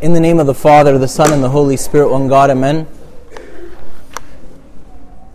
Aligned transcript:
In 0.00 0.14
the 0.14 0.20
name 0.20 0.40
of 0.40 0.46
the 0.46 0.54
Father, 0.54 0.96
the 0.96 1.06
Son, 1.06 1.30
and 1.30 1.44
the 1.44 1.50
Holy 1.50 1.76
Spirit, 1.76 2.10
one 2.10 2.26
God, 2.26 2.48
Amen. 2.48 2.86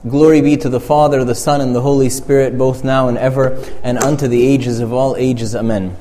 Glory 0.10 0.42
be 0.42 0.58
to 0.58 0.70
the 0.70 0.80
Father, 0.80 1.24
the 1.24 1.36
Son, 1.36 1.62
and 1.62 1.76
the 1.76 1.82
Holy 1.82 2.10
Spirit, 2.10 2.58
both 2.58 2.84
now 2.84 3.08
and 3.08 3.16
ever, 3.16 3.64
and 3.84 4.00
unto 4.00 4.28
the 4.28 4.44
ages 4.44 4.80
of 4.80 4.92
all 4.92 5.16
ages. 5.18 5.56
Amen. 5.56 5.96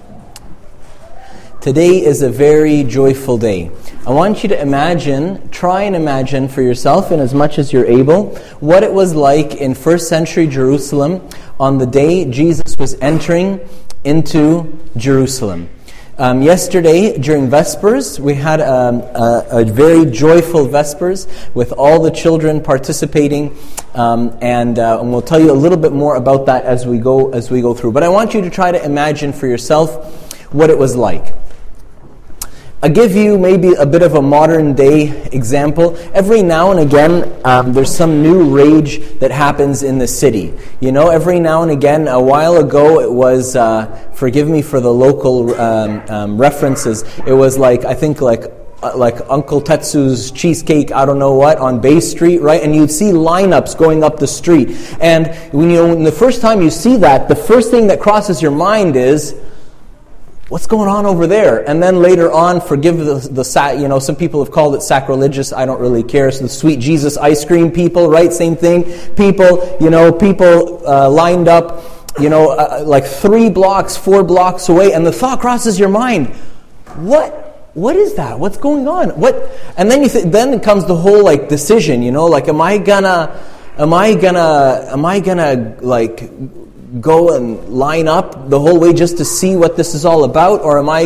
Today 1.61 2.03
is 2.03 2.23
a 2.23 2.30
very 2.30 2.85
joyful 2.85 3.37
day. 3.37 3.71
I 4.07 4.12
want 4.12 4.43
you 4.43 4.48
to 4.48 4.59
imagine, 4.59 5.51
try 5.51 5.83
and 5.83 5.95
imagine 5.95 6.49
for 6.49 6.62
yourself, 6.62 7.12
in 7.12 7.21
as 7.21 7.35
much 7.35 7.59
as 7.59 7.71
you're 7.71 7.85
able, 7.85 8.35
what 8.61 8.83
it 8.83 8.95
was 8.95 9.15
like 9.15 9.57
in 9.57 9.75
first 9.75 10.09
century 10.09 10.46
Jerusalem 10.46 11.29
on 11.61 11.77
the 11.77 11.87
day 11.87 12.25
Jesus 12.25 12.79
was 12.79 12.95
entering 13.02 13.60
into 14.05 14.80
Jerusalem. 14.96 15.69
Um, 16.16 16.42
yesterday, 16.42 17.18
during 17.18 17.50
Vespers, 17.50 18.20
we 18.20 18.34
had 18.34 18.60
um, 18.60 19.00
a, 19.00 19.45
a, 19.50 19.64
very 19.64 20.09
joyful 20.09 20.64
Vespers 20.68 21.27
with 21.56 21.73
all 21.73 22.00
the 22.00 22.10
children 22.12 22.62
participating, 22.62 23.59
um, 23.95 24.38
and, 24.40 24.78
uh, 24.78 25.00
and, 25.00 25.10
we'll 25.10 25.23
tell 25.23 25.40
you 25.40 25.50
a 25.50 25.52
little 25.52 25.77
bit 25.77 25.92
more 25.92 26.14
about 26.14 26.46
that 26.46 26.66
as 26.66 26.87
we 26.87 26.98
go 26.98 27.32
as 27.32 27.50
we 27.50 27.60
go 27.60 27.74
through. 27.74 27.90
But 27.90 28.04
I 28.04 28.09
want 28.10 28.32
you 28.32 28.42
to 28.42 28.50
try 28.50 28.70
to 28.70 28.84
imagine 28.84 29.32
for 29.32 29.48
yourself 29.48 30.52
what 30.52 30.70
it 30.70 30.78
was 30.78 30.95
like. 30.95 31.34
I'll 32.84 32.91
give 32.91 33.16
you 33.16 33.38
maybe 33.38 33.73
a 33.73 33.87
bit 33.87 34.02
of 34.02 34.12
a 34.12 34.20
modern 34.20 34.74
day 34.74 35.23
example. 35.33 35.97
Every 36.12 36.43
now 36.43 36.70
and 36.70 36.80
again, 36.80 37.34
um, 37.43 37.73
there's 37.73 37.91
some 37.91 38.23
new 38.23 38.55
rage 38.55 39.01
that 39.20 39.30
happens 39.30 39.83
in 39.83 39.97
the 39.97 40.07
city. 40.07 40.52
You 40.80 40.93
know, 40.93 41.09
every 41.09 41.41
now 41.41 41.62
and 41.62 41.70
again, 41.70 42.09
a 42.09 42.20
while 42.20 42.59
ago, 42.59 43.01
it 43.01 43.10
was, 43.10 43.57
uh, 43.57 43.87
forgive 44.12 44.51
me 44.51 44.60
for 44.60 44.80
the 44.80 44.93
local 44.93 45.59
um, 45.59 46.02
um, 46.10 46.37
references, 46.37 47.05
it 47.27 47.32
was 47.32 47.57
like, 47.57 47.87
I 47.87 47.95
think 47.95 48.21
like 48.21 48.52
uh, 48.82 48.95
like 48.95 49.16
Uncle 49.30 49.62
Tetsu's 49.62 50.30
cheesecake, 50.30 50.93
I 50.93 51.07
don't 51.07 51.18
know 51.18 51.32
what, 51.32 51.57
on 51.57 51.80
Bay 51.80 52.01
Street, 52.01 52.43
right? 52.43 52.62
And 52.62 52.77
you'd 52.77 52.90
see 52.90 53.12
lineups 53.12 53.79
going 53.79 54.05
up 54.05 54.18
the 54.18 54.27
street. 54.27 54.77
And 55.01 55.35
when 55.55 55.71
you 55.71 55.87
when 55.87 56.02
the 56.02 56.12
first 56.12 56.43
time 56.43 56.60
you 56.60 56.68
see 56.68 56.99
that, 56.99 57.29
the 57.29 57.37
first 57.37 57.71
thing 57.71 57.87
that 57.87 57.99
crosses 57.99 58.43
your 58.43 58.51
mind 58.51 58.96
is, 58.96 59.35
what's 60.55 60.69
going 60.69 60.88
on 60.88 61.05
over 61.05 61.27
there? 61.27 61.69
And 61.69 61.83
then 61.83 62.01
later 62.01 62.30
on, 62.30 62.60
forgive 62.60 62.97
the, 62.99 63.15
the 63.16 63.77
you 63.77 63.88
know, 63.88 63.99
some 63.99 64.15
people 64.15 64.38
have 64.44 64.53
called 64.53 64.77
it 64.77 64.83
sacrilegious. 64.83 65.53
I 65.53 65.66
don't 65.66 65.81
really 65.81 66.05
care. 66.05 66.31
So 66.31 66.44
the 66.44 66.49
sweet 66.49 66.78
Jesus 66.78 67.16
ice 67.16 67.44
cream 67.44 67.72
people, 67.72 68.09
right? 68.09 68.33
Same 68.33 68.55
thing. 68.55 68.84
People, 69.16 69.77
you 69.81 69.91
know, 69.91 70.12
people 70.12 70.87
uh, 70.87 71.11
lined 71.11 71.49
up, 71.49 71.83
you 72.21 72.28
know, 72.28 72.50
uh, 72.50 72.78
uh, 72.83 72.84
like 72.84 73.05
three 73.05 73.50
blocks, 73.50 73.97
four 73.97 74.22
blocks 74.22 74.69
away, 74.69 74.93
and 74.93 75.05
the 75.05 75.11
thought 75.11 75.41
crosses 75.41 75.77
your 75.77 75.88
mind, 75.88 76.28
what? 76.99 77.33
What 77.75 77.97
is 77.97 78.15
that? 78.15 78.39
What's 78.39 78.56
going 78.56 78.87
on? 78.87 79.11
What? 79.19 79.34
And 79.77 79.91
then 79.91 80.05
you 80.05 80.09
th- 80.09 80.27
then 80.27 80.61
comes 80.61 80.84
the 80.84 80.94
whole 80.94 81.25
like 81.25 81.49
decision, 81.49 82.00
you 82.00 82.12
know, 82.12 82.27
like 82.27 82.47
am 82.47 82.61
I 82.61 82.78
gonna, 82.78 83.43
am 83.77 83.93
I 83.93 84.15
gonna, 84.15 84.87
am 84.89 85.05
I 85.05 85.19
gonna 85.19 85.77
like 85.81 86.31
go 87.00 87.37
and 87.37 87.69
line 87.69 88.09
up 88.09 88.48
the 88.48 88.59
whole 88.59 88.78
way 88.78 88.92
just 88.92 89.19
to 89.19 89.25
see 89.25 89.56
what 89.56 89.76
this 89.76 89.94
is 89.94 90.04
all 90.04 90.25
about? 90.25 90.62
Or 90.62 90.78
am 90.78 90.88
I, 90.88 91.03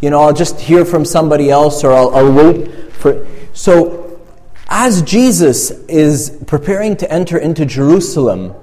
you 0.00 0.10
know, 0.10 0.20
I'll 0.20 0.32
just 0.32 0.60
hear 0.60 0.84
from 0.84 1.04
somebody 1.04 1.50
else 1.50 1.84
or 1.84 1.92
I'll, 1.92 2.14
I'll 2.14 2.32
wait 2.32 2.92
for. 2.94 3.26
So, 3.52 4.20
as 4.68 5.02
Jesus 5.02 5.70
is 5.70 6.38
preparing 6.46 6.96
to 6.98 7.12
enter 7.12 7.38
into 7.38 7.66
Jerusalem, 7.66 8.54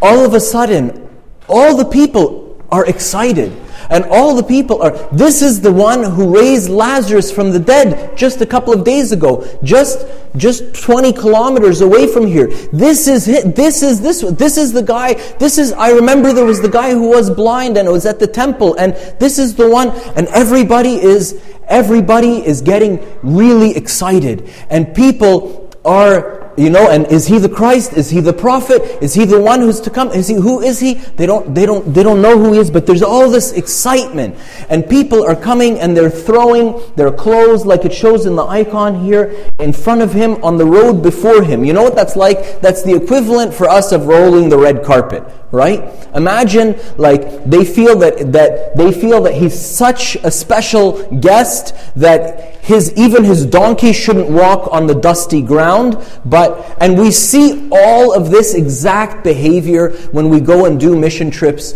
all 0.00 0.24
of 0.24 0.34
a 0.34 0.40
sudden, 0.40 1.08
all 1.48 1.76
the 1.76 1.84
people 1.84 2.62
are 2.70 2.86
excited. 2.86 3.52
And 3.90 4.04
all 4.04 4.34
the 4.34 4.42
people 4.42 4.82
are, 4.82 4.92
this 5.12 5.42
is 5.42 5.60
the 5.60 5.72
one 5.72 6.02
who 6.02 6.34
raised 6.34 6.68
Lazarus 6.68 7.30
from 7.30 7.50
the 7.50 7.58
dead 7.58 8.16
just 8.16 8.40
a 8.40 8.46
couple 8.46 8.72
of 8.72 8.84
days 8.84 9.12
ago, 9.12 9.46
just, 9.62 10.06
just 10.36 10.74
20 10.74 11.12
kilometers 11.12 11.80
away 11.80 12.06
from 12.06 12.26
here. 12.26 12.48
This 12.72 13.08
is 13.08 13.28
it. 13.28 13.56
This 13.56 13.82
is 13.82 14.00
this, 14.00 14.20
this 14.20 14.56
is 14.56 14.72
the 14.72 14.82
guy. 14.82 15.14
This 15.38 15.58
is, 15.58 15.72
I 15.72 15.90
remember 15.90 16.32
there 16.32 16.44
was 16.44 16.60
the 16.60 16.68
guy 16.68 16.90
who 16.90 17.08
was 17.08 17.30
blind 17.30 17.76
and 17.76 17.88
was 17.88 18.06
at 18.06 18.18
the 18.18 18.26
temple 18.26 18.74
and 18.76 18.94
this 19.18 19.38
is 19.38 19.54
the 19.54 19.68
one. 19.68 19.90
And 20.16 20.28
everybody 20.28 20.94
is, 20.94 21.40
everybody 21.66 22.44
is 22.44 22.60
getting 22.62 23.04
really 23.22 23.76
excited. 23.76 24.50
And 24.70 24.94
people 24.94 25.70
are 25.84 26.43
you 26.56 26.70
know, 26.70 26.90
and 26.90 27.06
is 27.08 27.26
he 27.26 27.38
the 27.38 27.48
Christ? 27.48 27.94
Is 27.94 28.10
he 28.10 28.20
the 28.20 28.32
prophet? 28.32 29.02
Is 29.02 29.14
he 29.14 29.24
the 29.24 29.40
one 29.40 29.60
who's 29.60 29.80
to 29.80 29.90
come? 29.90 30.10
Is 30.10 30.28
he 30.28 30.34
who 30.34 30.60
is 30.60 30.80
he? 30.80 30.94
They 30.94 31.26
don't 31.26 31.54
they 31.54 31.66
don't 31.66 31.92
they 31.92 32.02
don't 32.02 32.22
know 32.22 32.38
who 32.38 32.52
he 32.52 32.58
is, 32.58 32.70
but 32.70 32.86
there's 32.86 33.02
all 33.02 33.30
this 33.30 33.52
excitement. 33.52 34.36
And 34.68 34.88
people 34.88 35.24
are 35.24 35.36
coming 35.36 35.80
and 35.80 35.96
they're 35.96 36.10
throwing 36.10 36.80
their 36.96 37.10
clothes 37.10 37.66
like 37.66 37.84
it 37.84 37.92
shows 37.92 38.26
in 38.26 38.36
the 38.36 38.44
icon 38.44 39.04
here 39.04 39.48
in 39.58 39.72
front 39.72 40.02
of 40.02 40.12
him 40.12 40.42
on 40.44 40.56
the 40.56 40.66
road 40.66 41.02
before 41.02 41.42
him. 41.42 41.64
You 41.64 41.72
know 41.72 41.82
what 41.82 41.96
that's 41.96 42.16
like? 42.16 42.60
That's 42.60 42.82
the 42.82 42.94
equivalent 42.94 43.52
for 43.52 43.68
us 43.68 43.92
of 43.92 44.06
rolling 44.06 44.48
the 44.48 44.58
red 44.58 44.84
carpet, 44.84 45.24
right? 45.54 46.06
Imagine 46.14 46.78
like 46.98 47.44
they 47.44 47.64
feel 47.64 47.98
that 48.00 48.32
that 48.32 48.76
they 48.76 48.92
feel 48.92 49.22
that 49.22 49.34
he's 49.34 49.58
such 49.58 50.16
a 50.16 50.30
special 50.30 51.08
guest 51.20 51.74
that 51.96 52.54
his, 52.64 52.94
even 52.96 53.24
his 53.24 53.44
donkey 53.44 53.92
shouldn't 53.92 54.30
walk 54.30 54.72
on 54.72 54.86
the 54.86 54.94
dusty 54.94 55.42
ground, 55.42 56.02
but, 56.24 56.76
and 56.80 56.98
we 56.98 57.10
see 57.10 57.68
all 57.70 58.14
of 58.14 58.30
this 58.30 58.54
exact 58.54 59.22
behavior 59.22 59.90
when 60.12 60.30
we 60.30 60.40
go 60.40 60.64
and 60.64 60.80
do 60.80 60.98
mission 60.98 61.30
trips 61.30 61.74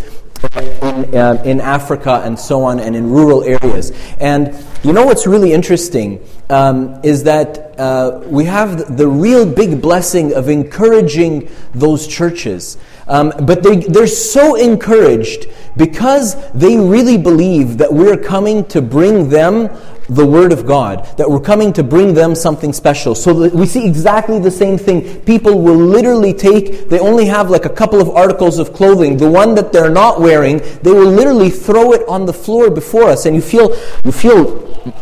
in, 0.57 1.15
uh, 1.15 1.43
in, 1.45 1.61
Africa 1.61 2.23
and 2.25 2.39
so 2.39 2.63
on, 2.65 2.81
and 2.81 2.97
in 2.97 3.11
rural 3.11 3.43
areas. 3.45 3.93
And 4.19 4.57
you 4.83 4.95
know 4.95 5.05
what's 5.05 5.27
really 5.27 5.53
interesting 5.53 6.27
um, 6.49 6.99
is 7.05 7.25
that 7.25 7.79
uh, 7.79 8.23
we 8.25 8.47
have 8.47 8.97
the 8.97 9.09
real 9.09 9.45
big 9.45 9.83
blessing 9.83 10.33
of 10.33 10.49
encouraging 10.49 11.51
those 11.75 12.07
churches. 12.07 12.79
Um, 13.09 13.33
but 13.43 13.63
they, 13.63 13.77
they're 13.77 14.07
so 14.07 14.55
encouraged 14.55 15.47
because 15.77 16.37
they 16.53 16.77
really 16.77 17.17
believe 17.17 17.79
that 17.79 17.93
we're 17.93 18.19
coming 18.19 18.67
to 18.67 18.83
bring 18.83 19.29
them 19.29 19.71
the 20.09 20.27
Word 20.27 20.53
of 20.53 20.67
God, 20.67 21.07
that 21.19 21.29
we're 21.29 21.41
coming 21.41 21.73
to 21.75 21.83
bring 21.83 22.15
them 22.15 22.35
something 22.35 22.73
special. 22.73 23.15
So 23.15 23.49
we 23.49 23.67
see 23.67 23.87
exactly 23.87 24.39
the 24.39 24.51
same 24.51 24.79
thing. 24.79 25.21
People 25.23 25.61
will 25.61 25.77
literally 25.77 26.33
take, 26.33 26.89
they 26.89 26.99
only 26.99 27.27
have 27.27 27.51
like 27.51 27.67
a 27.67 27.71
couple 27.71 28.01
of 28.01 28.09
articles 28.11 28.59
of 28.59 28.73
clothing. 28.73 29.19
The 29.19 29.31
one 29.31 29.55
that 29.57 29.73
they're 29.73 29.91
not 29.91 30.21
wearing, 30.21 30.59
they 30.83 30.93
will 30.93 31.11
literally 31.11 31.51
throw 31.51 31.93
it 31.93 32.09
on 32.09 32.25
the 32.25 32.33
floor 32.33 32.71
before 32.71 33.05
us. 33.05 33.27
And 33.27 33.37
you 33.37 33.43
feel, 33.43 33.77
you 34.05 34.13
feel 34.13 34.95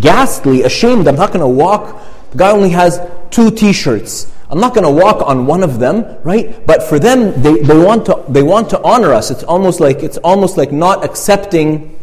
ghastly, 0.00 0.62
ashamed. 0.62 1.08
I'm 1.08 1.16
not 1.16 1.28
going 1.28 1.40
to 1.40 1.48
walk. 1.48 2.02
The 2.32 2.38
guy 2.38 2.50
only 2.50 2.70
has 2.70 3.00
two 3.30 3.50
t 3.50 3.72
shirts. 3.72 4.30
I'm 4.52 4.60
not 4.60 4.74
going 4.74 4.84
to 4.84 4.90
walk 4.90 5.26
on 5.26 5.46
one 5.46 5.62
of 5.62 5.78
them, 5.78 6.04
right? 6.24 6.66
But 6.66 6.82
for 6.82 6.98
them, 6.98 7.40
they, 7.40 7.60
they, 7.60 7.78
want 7.78 8.04
to, 8.06 8.22
they 8.28 8.42
want 8.42 8.68
to 8.70 8.82
honor 8.82 9.14
us. 9.14 9.30
It's 9.30 9.42
almost 9.44 9.80
like, 9.80 10.02
it's 10.02 10.18
almost 10.18 10.58
like 10.58 10.70
not 10.70 11.02
accepting 11.02 11.98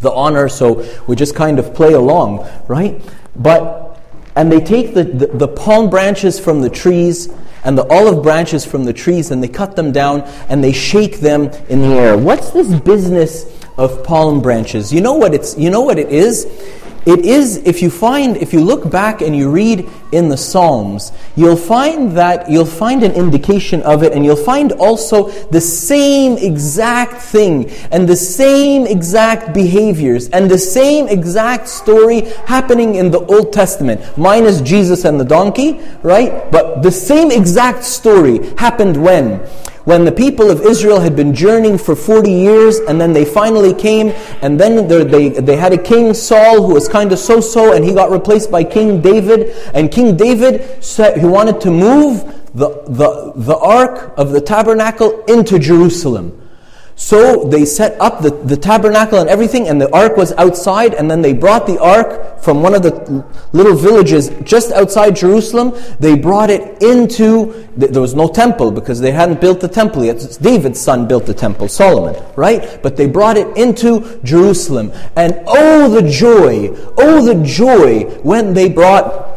the 0.00 0.10
honor, 0.10 0.48
so 0.48 0.84
we 1.06 1.14
just 1.14 1.36
kind 1.36 1.60
of 1.60 1.72
play 1.72 1.92
along, 1.92 2.48
right? 2.66 3.00
But, 3.36 4.02
and 4.34 4.50
they 4.50 4.58
take 4.58 4.94
the, 4.94 5.04
the, 5.04 5.26
the 5.28 5.46
palm 5.46 5.90
branches 5.90 6.40
from 6.40 6.60
the 6.60 6.70
trees 6.70 7.28
and 7.62 7.78
the 7.78 7.86
olive 7.86 8.20
branches 8.20 8.64
from 8.64 8.82
the 8.82 8.92
trees 8.92 9.30
and 9.30 9.40
they 9.40 9.48
cut 9.48 9.76
them 9.76 9.92
down 9.92 10.22
and 10.48 10.64
they 10.64 10.72
shake 10.72 11.20
them 11.20 11.44
in 11.68 11.82
the 11.82 11.94
air. 11.94 12.18
What's 12.18 12.50
this 12.50 12.74
business 12.80 13.46
of 13.78 14.02
palm 14.02 14.42
branches? 14.42 14.92
You 14.92 15.02
know 15.02 15.14
what 15.14 15.34
it's, 15.34 15.56
you 15.56 15.70
know 15.70 15.82
what 15.82 16.00
it 16.00 16.08
is? 16.08 16.46
It 17.06 17.20
is, 17.20 17.56
if 17.58 17.80
you 17.80 17.88
find, 17.88 18.36
if 18.36 18.52
you 18.52 18.60
look 18.60 18.90
back 18.90 19.22
and 19.22 19.34
you 19.34 19.50
read 19.50 19.88
in 20.12 20.28
the 20.28 20.36
Psalms, 20.36 21.12
you'll 21.34 21.56
find 21.56 22.16
that, 22.16 22.50
you'll 22.50 22.66
find 22.66 23.02
an 23.02 23.12
indication 23.12 23.80
of 23.82 24.02
it, 24.02 24.12
and 24.12 24.24
you'll 24.24 24.36
find 24.36 24.72
also 24.72 25.30
the 25.50 25.60
same 25.60 26.36
exact 26.36 27.22
thing, 27.22 27.70
and 27.90 28.06
the 28.06 28.16
same 28.16 28.86
exact 28.86 29.54
behaviors, 29.54 30.28
and 30.28 30.50
the 30.50 30.58
same 30.58 31.08
exact 31.08 31.68
story 31.68 32.20
happening 32.46 32.96
in 32.96 33.10
the 33.10 33.20
Old 33.20 33.52
Testament, 33.52 34.00
minus 34.18 34.60
Jesus 34.60 35.06
and 35.06 35.18
the 35.18 35.24
donkey, 35.24 35.80
right? 36.02 36.50
But 36.52 36.82
the 36.82 36.92
same 36.92 37.30
exact 37.30 37.84
story 37.84 38.54
happened 38.56 39.02
when? 39.02 39.40
When 39.90 40.04
the 40.04 40.12
people 40.12 40.52
of 40.52 40.60
Israel 40.60 41.00
had 41.00 41.16
been 41.16 41.34
journeying 41.34 41.76
for 41.76 41.96
40 41.96 42.30
years 42.30 42.78
and 42.78 43.00
then 43.00 43.12
they 43.12 43.24
finally 43.24 43.74
came 43.74 44.10
and 44.40 44.58
then 44.58 44.86
they, 44.86 45.30
they 45.30 45.56
had 45.56 45.72
a 45.72 45.78
king 45.78 46.14
Saul 46.14 46.62
who 46.64 46.74
was 46.74 46.88
kind 46.88 47.10
of 47.10 47.18
so-so 47.18 47.72
and 47.72 47.84
he 47.84 47.92
got 47.92 48.08
replaced 48.08 48.52
by 48.52 48.62
King 48.62 49.00
David 49.00 49.50
and 49.74 49.90
King 49.90 50.16
David 50.16 50.84
said 50.84 51.18
he 51.18 51.26
wanted 51.26 51.60
to 51.62 51.72
move 51.72 52.22
the, 52.54 52.68
the, 52.86 53.32
the 53.34 53.56
ark 53.56 54.14
of 54.16 54.30
the 54.30 54.40
tabernacle 54.40 55.24
into 55.24 55.58
Jerusalem. 55.58 56.40
So 57.00 57.44
they 57.44 57.64
set 57.64 57.98
up 57.98 58.20
the, 58.20 58.28
the 58.30 58.58
tabernacle 58.58 59.20
and 59.20 59.30
everything, 59.30 59.68
and 59.68 59.80
the 59.80 59.90
ark 59.90 60.18
was 60.18 60.32
outside, 60.32 60.92
and 60.92 61.10
then 61.10 61.22
they 61.22 61.32
brought 61.32 61.66
the 61.66 61.80
ark 61.80 62.42
from 62.42 62.62
one 62.62 62.74
of 62.74 62.82
the 62.82 63.24
little 63.52 63.74
villages 63.74 64.28
just 64.42 64.70
outside 64.72 65.16
Jerusalem. 65.16 65.72
They 65.98 66.14
brought 66.14 66.50
it 66.50 66.82
into, 66.82 67.66
there 67.74 68.02
was 68.02 68.14
no 68.14 68.28
temple 68.28 68.70
because 68.70 69.00
they 69.00 69.12
hadn't 69.12 69.40
built 69.40 69.60
the 69.60 69.66
temple 69.66 70.04
yet. 70.04 70.38
David's 70.42 70.78
son 70.78 71.08
built 71.08 71.24
the 71.24 71.32
temple, 71.32 71.68
Solomon, 71.68 72.22
right? 72.36 72.82
But 72.82 72.98
they 72.98 73.06
brought 73.06 73.38
it 73.38 73.56
into 73.56 74.20
Jerusalem. 74.22 74.92
And 75.16 75.42
oh, 75.46 75.88
the 75.88 76.06
joy, 76.06 76.68
oh, 76.98 77.24
the 77.24 77.42
joy 77.42 78.04
when 78.20 78.52
they 78.52 78.68
brought 78.68 79.29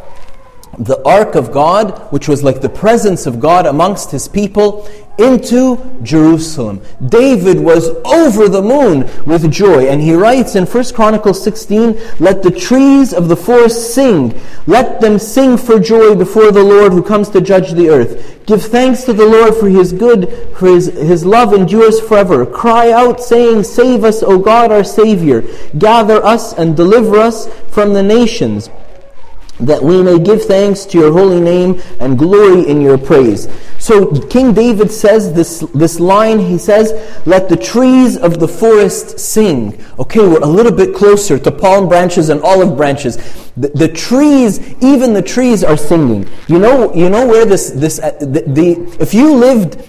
the 0.79 1.01
ark 1.07 1.35
of 1.35 1.51
God, 1.51 2.11
which 2.11 2.27
was 2.27 2.43
like 2.43 2.61
the 2.61 2.69
presence 2.69 3.25
of 3.25 3.39
God 3.39 3.65
amongst 3.65 4.11
his 4.11 4.27
people, 4.27 4.89
into 5.19 5.77
Jerusalem. 6.01 6.81
David 7.05 7.59
was 7.59 7.89
over 8.03 8.49
the 8.49 8.63
moon 8.63 9.01
with 9.25 9.51
joy. 9.51 9.87
And 9.87 10.01
he 10.01 10.13
writes 10.13 10.55
in 10.55 10.65
1 10.65 10.85
Chronicles 10.93 11.43
16, 11.43 11.99
Let 12.19 12.41
the 12.41 12.49
trees 12.49 13.13
of 13.13 13.29
the 13.29 13.35
forest 13.35 13.93
sing. 13.93 14.39
Let 14.65 15.01
them 15.01 15.19
sing 15.19 15.57
for 15.57 15.79
joy 15.79 16.15
before 16.15 16.51
the 16.51 16.63
Lord 16.63 16.93
who 16.93 17.03
comes 17.03 17.29
to 17.29 17.41
judge 17.41 17.73
the 17.73 17.89
earth. 17.89 18.43
Give 18.47 18.61
thanks 18.61 19.03
to 19.03 19.13
the 19.13 19.25
Lord 19.25 19.55
for 19.55 19.69
his 19.69 19.93
good, 19.93 20.33
for 20.57 20.67
his, 20.67 20.87
his 20.87 21.23
love 21.23 21.53
endures 21.53 21.99
forever. 21.99 22.45
Cry 22.45 22.91
out, 22.91 23.21
saying, 23.21 23.63
Save 23.63 24.03
us, 24.03 24.23
O 24.23 24.39
God, 24.39 24.71
our 24.71 24.83
Savior. 24.83 25.43
Gather 25.77 26.25
us 26.25 26.53
and 26.53 26.75
deliver 26.75 27.17
us 27.17 27.47
from 27.69 27.93
the 27.93 28.03
nations 28.03 28.69
that 29.59 29.81
we 29.81 30.01
may 30.01 30.17
give 30.17 30.43
thanks 30.43 30.85
to 30.85 30.97
your 30.97 31.11
holy 31.11 31.39
name 31.39 31.81
and 31.99 32.17
glory 32.17 32.67
in 32.67 32.81
your 32.81 32.97
praise. 32.97 33.47
So 33.77 34.11
King 34.27 34.53
David 34.53 34.91
says 34.91 35.33
this, 35.33 35.59
this 35.73 35.99
line, 35.99 36.39
he 36.39 36.57
says, 36.57 36.91
Let 37.25 37.49
the 37.49 37.57
trees 37.57 38.17
of 38.17 38.39
the 38.39 38.47
forest 38.47 39.19
sing. 39.19 39.83
Okay, 39.99 40.19
we're 40.19 40.41
a 40.41 40.47
little 40.47 40.71
bit 40.71 40.95
closer 40.95 41.37
to 41.37 41.51
palm 41.51 41.87
branches 41.87 42.29
and 42.29 42.41
olive 42.41 42.75
branches. 42.75 43.17
The, 43.55 43.69
the 43.69 43.87
trees, 43.87 44.59
even 44.81 45.13
the 45.13 45.21
trees 45.21 45.63
are 45.63 45.77
singing. 45.77 46.27
You 46.47 46.59
know, 46.59 46.93
you 46.93 47.09
know 47.09 47.27
where 47.27 47.45
this, 47.45 47.69
this 47.69 47.99
uh, 47.99 48.11
the, 48.19 48.43
the 48.47 48.97
if 48.99 49.13
you 49.13 49.33
lived 49.35 49.85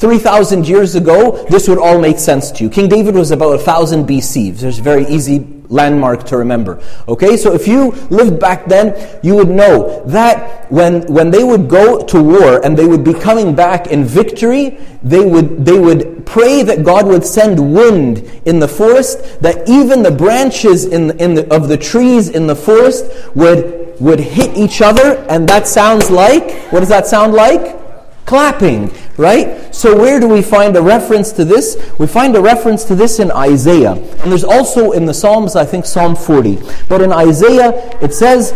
3,000 0.00 0.66
years 0.66 0.94
ago, 0.94 1.44
this 1.50 1.68
would 1.68 1.78
all 1.78 2.00
make 2.00 2.18
sense 2.18 2.50
to 2.52 2.64
you. 2.64 2.70
King 2.70 2.88
David 2.88 3.14
was 3.14 3.32
about 3.32 3.50
1,000 3.50 4.06
BC. 4.06 4.56
There's 4.56 4.78
very 4.78 5.06
easy 5.06 5.59
landmark 5.70 6.24
to 6.24 6.36
remember. 6.36 6.82
Okay, 7.08 7.36
so 7.36 7.54
if 7.54 7.66
you 7.66 7.92
lived 8.10 8.38
back 8.38 8.66
then, 8.66 9.18
you 9.22 9.34
would 9.36 9.48
know 9.48 10.04
that 10.06 10.70
when, 10.70 11.02
when 11.06 11.30
they 11.30 11.44
would 11.44 11.68
go 11.68 12.04
to 12.04 12.22
war 12.22 12.64
and 12.64 12.76
they 12.76 12.86
would 12.86 13.04
be 13.04 13.14
coming 13.14 13.54
back 13.54 13.86
in 13.86 14.04
victory, 14.04 14.78
they 15.02 15.24
would, 15.24 15.64
they 15.64 15.78
would 15.78 16.26
pray 16.26 16.62
that 16.62 16.84
God 16.84 17.06
would 17.06 17.24
send 17.24 17.74
wind 17.74 18.18
in 18.44 18.58
the 18.58 18.68
forest, 18.68 19.40
that 19.40 19.68
even 19.68 20.02
the 20.02 20.10
branches 20.10 20.84
in, 20.84 21.18
in 21.18 21.34
the, 21.34 21.54
of 21.54 21.68
the 21.68 21.76
trees 21.76 22.28
in 22.28 22.46
the 22.46 22.56
forest 22.56 23.04
would, 23.34 23.98
would 24.00 24.20
hit 24.20 24.56
each 24.56 24.82
other, 24.82 25.24
and 25.28 25.48
that 25.48 25.66
sounds 25.66 26.10
like, 26.10 26.50
what 26.72 26.80
does 26.80 26.88
that 26.88 27.06
sound 27.06 27.32
like? 27.32 27.79
Clapping, 28.26 28.90
right? 29.16 29.74
So, 29.74 29.96
where 29.96 30.20
do 30.20 30.28
we 30.28 30.42
find 30.42 30.76
a 30.76 30.82
reference 30.82 31.32
to 31.32 31.44
this? 31.44 31.76
We 31.98 32.06
find 32.06 32.36
a 32.36 32.40
reference 32.40 32.84
to 32.84 32.94
this 32.94 33.18
in 33.18 33.30
Isaiah. 33.30 33.92
And 33.92 34.30
there's 34.30 34.44
also 34.44 34.92
in 34.92 35.06
the 35.06 35.14
Psalms, 35.14 35.56
I 35.56 35.64
think 35.64 35.84
Psalm 35.86 36.16
40. 36.16 36.58
But 36.88 37.00
in 37.00 37.12
Isaiah, 37.12 37.98
it 38.00 38.14
says, 38.14 38.54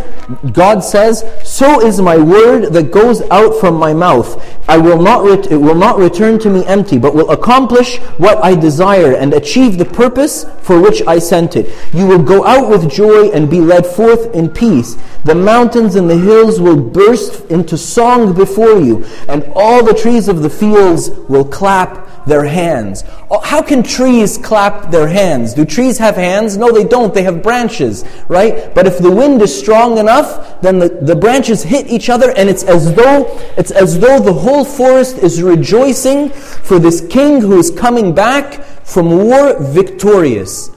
God 0.52 0.80
says, 0.80 1.24
So 1.44 1.84
is 1.84 2.00
my 2.00 2.16
word 2.16 2.72
that 2.72 2.90
goes 2.90 3.22
out 3.30 3.58
from 3.60 3.74
my 3.74 3.92
mouth. 3.92 4.63
I 4.66 4.78
will 4.78 5.00
not 5.00 5.24
ret- 5.24 5.50
it 5.52 5.56
will 5.56 5.74
not 5.74 5.98
return 5.98 6.38
to 6.40 6.50
me 6.50 6.64
empty, 6.64 6.96
but 6.98 7.14
will 7.14 7.30
accomplish 7.30 7.98
what 8.18 8.42
I 8.42 8.54
desire 8.54 9.14
and 9.14 9.34
achieve 9.34 9.76
the 9.76 9.84
purpose 9.84 10.46
for 10.62 10.80
which 10.80 11.02
I 11.06 11.18
sent 11.18 11.56
it. 11.56 11.70
You 11.92 12.06
will 12.06 12.22
go 12.22 12.44
out 12.46 12.70
with 12.70 12.90
joy 12.90 13.30
and 13.30 13.50
be 13.50 13.60
led 13.60 13.86
forth 13.86 14.34
in 14.34 14.48
peace. 14.48 14.96
The 15.24 15.34
mountains 15.34 15.96
and 15.96 16.08
the 16.08 16.16
hills 16.16 16.60
will 16.60 16.80
burst 16.80 17.44
into 17.50 17.76
song 17.76 18.32
before 18.32 18.80
you, 18.80 19.04
and 19.28 19.44
all 19.54 19.84
the 19.84 19.94
trees 19.94 20.28
of 20.28 20.42
the 20.42 20.50
fields 20.50 21.10
will 21.28 21.44
clap 21.44 22.03
their 22.26 22.44
hands. 22.44 23.04
Oh, 23.30 23.40
how 23.40 23.62
can 23.62 23.82
trees 23.82 24.38
clap 24.38 24.90
their 24.90 25.08
hands? 25.08 25.54
Do 25.54 25.64
trees 25.64 25.98
have 25.98 26.16
hands? 26.16 26.56
No, 26.56 26.72
they 26.72 26.84
don't. 26.84 27.12
They 27.12 27.22
have 27.22 27.42
branches, 27.42 28.04
right? 28.28 28.74
But 28.74 28.86
if 28.86 28.98
the 28.98 29.10
wind 29.10 29.42
is 29.42 29.56
strong 29.56 29.98
enough, 29.98 30.60
then 30.60 30.78
the, 30.78 30.88
the 30.88 31.16
branches 31.16 31.62
hit 31.62 31.86
each 31.88 32.08
other, 32.08 32.30
and 32.36 32.48
it's 32.48 32.62
as 32.62 32.94
though 32.94 33.26
it's 33.56 33.70
as 33.70 33.98
though 33.98 34.18
the 34.20 34.32
whole 34.32 34.64
forest 34.64 35.18
is 35.18 35.42
rejoicing 35.42 36.30
for 36.30 36.78
this 36.78 37.06
king 37.08 37.40
who 37.40 37.58
is 37.58 37.70
coming 37.70 38.14
back 38.14 38.64
from 38.84 39.10
war 39.10 39.56
victorious. 39.60 40.70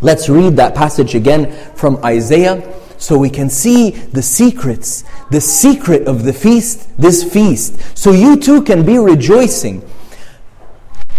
Let's 0.00 0.28
read 0.28 0.56
that 0.56 0.74
passage 0.74 1.14
again 1.14 1.52
from 1.74 2.02
Isaiah 2.04 2.62
so 2.96 3.18
we 3.18 3.30
can 3.30 3.48
see 3.48 3.90
the 3.90 4.22
secrets, 4.22 5.04
the 5.30 5.40
secret 5.40 6.06
of 6.06 6.24
the 6.24 6.32
feast, 6.32 6.88
this 6.98 7.24
feast, 7.24 7.96
so 7.96 8.12
you 8.12 8.36
too 8.36 8.62
can 8.62 8.84
be 8.84 8.98
rejoicing. 8.98 9.82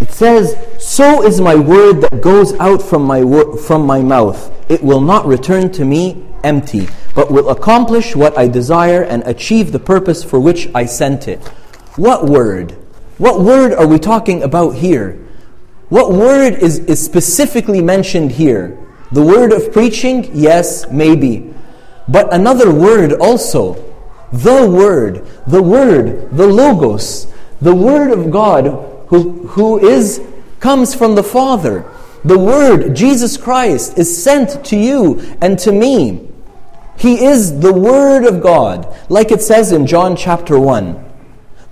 It 0.01 0.12
says, 0.12 0.57
So 0.80 1.24
is 1.24 1.39
my 1.39 1.56
word 1.56 2.01
that 2.01 2.21
goes 2.21 2.53
out 2.56 2.81
from 2.81 3.03
my, 3.03 3.24
wor- 3.24 3.56
from 3.56 3.86
my 3.86 4.01
mouth. 4.01 4.51
It 4.69 4.83
will 4.83 5.00
not 5.00 5.25
return 5.25 5.71
to 5.74 5.86
me 5.86 6.25
empty, 6.44 6.89
but 7.15 7.31
will 7.31 7.50
accomplish 7.50 8.15
what 8.15 8.38
I 8.38 8.48
desire 8.48 9.03
and 9.03 9.24
achieve 9.24 9.71
the 9.71 9.80
purpose 9.80 10.24
for 10.24 10.39
which 10.39 10.69
I 10.75 10.86
sent 10.86 11.27
it. 11.27 11.48
What 11.95 12.25
word? 12.25 12.71
What 13.18 13.42
word 13.42 13.74
are 13.74 13.88
we 13.88 14.00
talking 14.00 14.44
about 14.44 14.71
here? 14.71 15.19
What 15.89 16.12
word 16.12 16.56
is, 16.56 16.80
is 16.80 17.03
specifically 17.03 17.81
mentioned 17.81 18.31
here? 18.31 18.77
The 19.12 19.24
word 19.24 19.53
of 19.53 19.71
preaching? 19.71 20.30
Yes, 20.33 20.89
maybe. 20.89 21.53
But 22.07 22.33
another 22.33 22.74
word 22.74 23.13
also, 23.13 23.92
the 24.31 24.69
Word, 24.69 25.27
the 25.45 25.62
Word, 25.62 26.31
the 26.36 26.48
Logos, 26.48 27.27
the 27.62 27.75
Word 27.75 28.12
of 28.12 28.31
God 28.31 28.90
who, 29.11 29.45
who 29.47 29.77
is, 29.77 30.21
comes 30.61 30.95
from 30.95 31.15
the 31.15 31.23
Father. 31.23 31.85
The 32.23 32.39
Word, 32.39 32.95
Jesus 32.95 33.35
Christ, 33.35 33.97
is 33.97 34.23
sent 34.23 34.63
to 34.65 34.77
you 34.77 35.19
and 35.41 35.59
to 35.59 35.71
me. 35.73 36.29
He 36.97 37.25
is 37.25 37.59
the 37.59 37.73
Word 37.73 38.23
of 38.23 38.41
God, 38.41 38.87
like 39.09 39.31
it 39.31 39.41
says 39.41 39.73
in 39.73 39.85
John 39.85 40.15
chapter 40.15 40.57
1. 40.57 41.09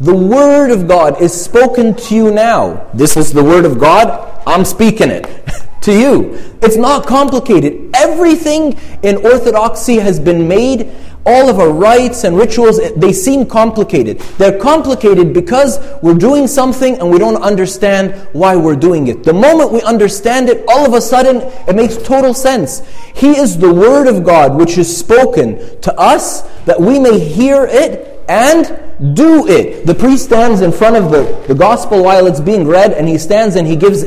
The 0.01 0.15
Word 0.15 0.69
of 0.71 0.87
God 0.87 1.21
is 1.21 1.33
spoken 1.33 1.95
to 1.95 2.15
you 2.15 2.29
now. 2.29 2.89
This 2.93 3.15
is 3.15 3.31
the 3.31 3.43
Word 3.43 3.63
of 3.63 3.79
God. 3.79 4.43
I'm 4.45 4.65
speaking 4.65 5.09
it. 5.09 5.25
to 5.81 5.93
you. 5.93 6.33
It's 6.61 6.75
not 6.75 7.05
complicated. 7.05 7.91
Everything 7.95 8.77
in 9.03 9.17
orthodoxy 9.17 9.97
has 9.97 10.19
been 10.19 10.47
made. 10.47 10.91
All 11.25 11.49
of 11.49 11.59
our 11.59 11.69
rites 11.69 12.23
and 12.23 12.35
rituals, 12.35 12.79
they 12.95 13.13
seem 13.13 13.45
complicated. 13.45 14.19
They're 14.37 14.57
complicated 14.57 15.33
because 15.33 15.77
we're 16.01 16.15
doing 16.15 16.47
something 16.47 16.97
and 16.97 17.11
we 17.11 17.19
don't 17.19 17.41
understand 17.43 18.15
why 18.33 18.55
we're 18.55 18.77
doing 18.77 19.07
it. 19.07 19.23
The 19.23 19.33
moment 19.33 19.71
we 19.71 19.81
understand 19.81 20.49
it, 20.49 20.63
all 20.67 20.85
of 20.85 20.93
a 20.93 21.01
sudden, 21.01 21.37
it 21.67 21.75
makes 21.75 21.97
total 21.97 22.33
sense. 22.33 22.81
He 23.15 23.37
is 23.37 23.57
the 23.57 23.71
Word 23.71 24.07
of 24.07 24.23
God 24.23 24.55
which 24.55 24.77
is 24.77 24.95
spoken 24.95 25.57
to 25.81 25.93
us 25.99 26.41
that 26.63 26.79
we 26.79 26.99
may 26.99 27.19
hear 27.19 27.67
it 27.69 28.23
and 28.29 29.15
do 29.15 29.47
it. 29.47 29.85
The 29.85 29.95
priest 29.95 30.25
stands 30.25 30.61
in 30.61 30.71
front 30.71 30.95
of 30.95 31.11
the, 31.11 31.45
the 31.47 31.55
gospel 31.55 32.03
while 32.03 32.27
it's 32.27 32.39
being 32.39 32.67
read, 32.67 32.93
and 32.93 33.07
he 33.07 33.17
stands 33.17 33.55
and 33.55 33.67
he 33.67 33.75
gives 33.75 34.03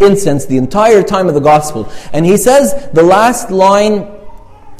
incense 0.00 0.46
the 0.46 0.56
entire 0.56 1.02
time 1.02 1.28
of 1.28 1.34
the 1.34 1.40
gospel. 1.40 1.90
And 2.12 2.24
he 2.24 2.36
says 2.36 2.90
the 2.92 3.02
last 3.02 3.50
line 3.50 4.14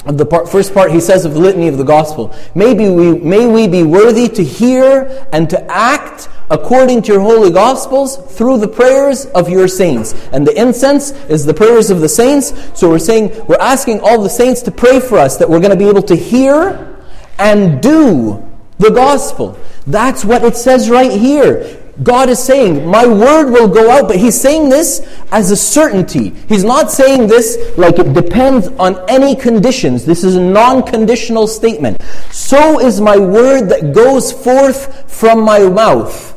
of 0.05 0.17
the 0.17 0.25
part, 0.25 0.49
first 0.49 0.73
part 0.73 0.91
he 0.91 0.99
says 0.99 1.25
of 1.25 1.33
the 1.33 1.39
litany 1.39 1.67
of 1.67 1.77
the 1.77 1.83
gospel 1.83 2.35
Maybe 2.53 2.89
we, 2.89 3.17
may 3.17 3.47
we 3.47 3.67
be 3.67 3.83
worthy 3.83 4.27
to 4.29 4.43
hear 4.43 5.27
and 5.31 5.49
to 5.49 5.71
act 5.71 6.29
according 6.51 7.01
to 7.01 7.13
your 7.13 7.21
holy 7.21 7.49
gospels 7.49 8.17
through 8.37 8.59
the 8.59 8.67
prayers 8.67 9.25
of 9.27 9.49
your 9.49 9.67
saints. 9.67 10.13
And 10.31 10.45
the 10.45 10.53
incense 10.59 11.09
is 11.27 11.43
the 11.43 11.55
prayers 11.55 11.89
of 11.89 12.01
the 12.01 12.09
saints. 12.09 12.53
So 12.79 12.87
we're 12.87 12.99
saying 12.99 13.45
we're 13.47 13.57
asking 13.59 14.01
all 14.01 14.21
the 14.21 14.29
saints 14.29 14.61
to 14.63 14.71
pray 14.71 14.99
for 14.99 15.17
us 15.17 15.37
that 15.37 15.49
we're 15.49 15.59
going 15.59 15.71
to 15.71 15.77
be 15.77 15.89
able 15.89 16.03
to 16.03 16.15
hear 16.15 17.01
and 17.39 17.81
do 17.81 18.47
the 18.77 18.91
gospel. 18.91 19.57
That's 19.87 20.23
what 20.23 20.43
it 20.43 20.55
says 20.55 20.89
right 20.89 21.11
here 21.11 21.81
God 22.03 22.29
is 22.29 22.43
saying, 22.43 22.85
My 22.85 23.05
word 23.05 23.49
will 23.49 23.67
go 23.67 23.89
out, 23.89 24.07
but 24.07 24.17
He's 24.17 24.39
saying 24.39 24.69
this 24.69 25.07
as 25.31 25.51
a 25.51 25.55
certainty. 25.55 26.31
He's 26.49 26.63
not 26.63 26.91
saying 26.91 27.27
this 27.27 27.57
like 27.77 27.99
it 27.99 28.13
depends 28.13 28.67
on 28.79 28.97
any 29.09 29.35
conditions. 29.35 30.05
This 30.05 30.23
is 30.23 30.35
a 30.35 30.41
non 30.41 30.83
conditional 30.83 31.47
statement. 31.47 32.01
So 32.31 32.79
is 32.79 32.99
my 32.99 33.17
word 33.17 33.69
that 33.69 33.93
goes 33.93 34.31
forth 34.31 35.09
from 35.11 35.41
my 35.41 35.59
mouth. 35.69 36.33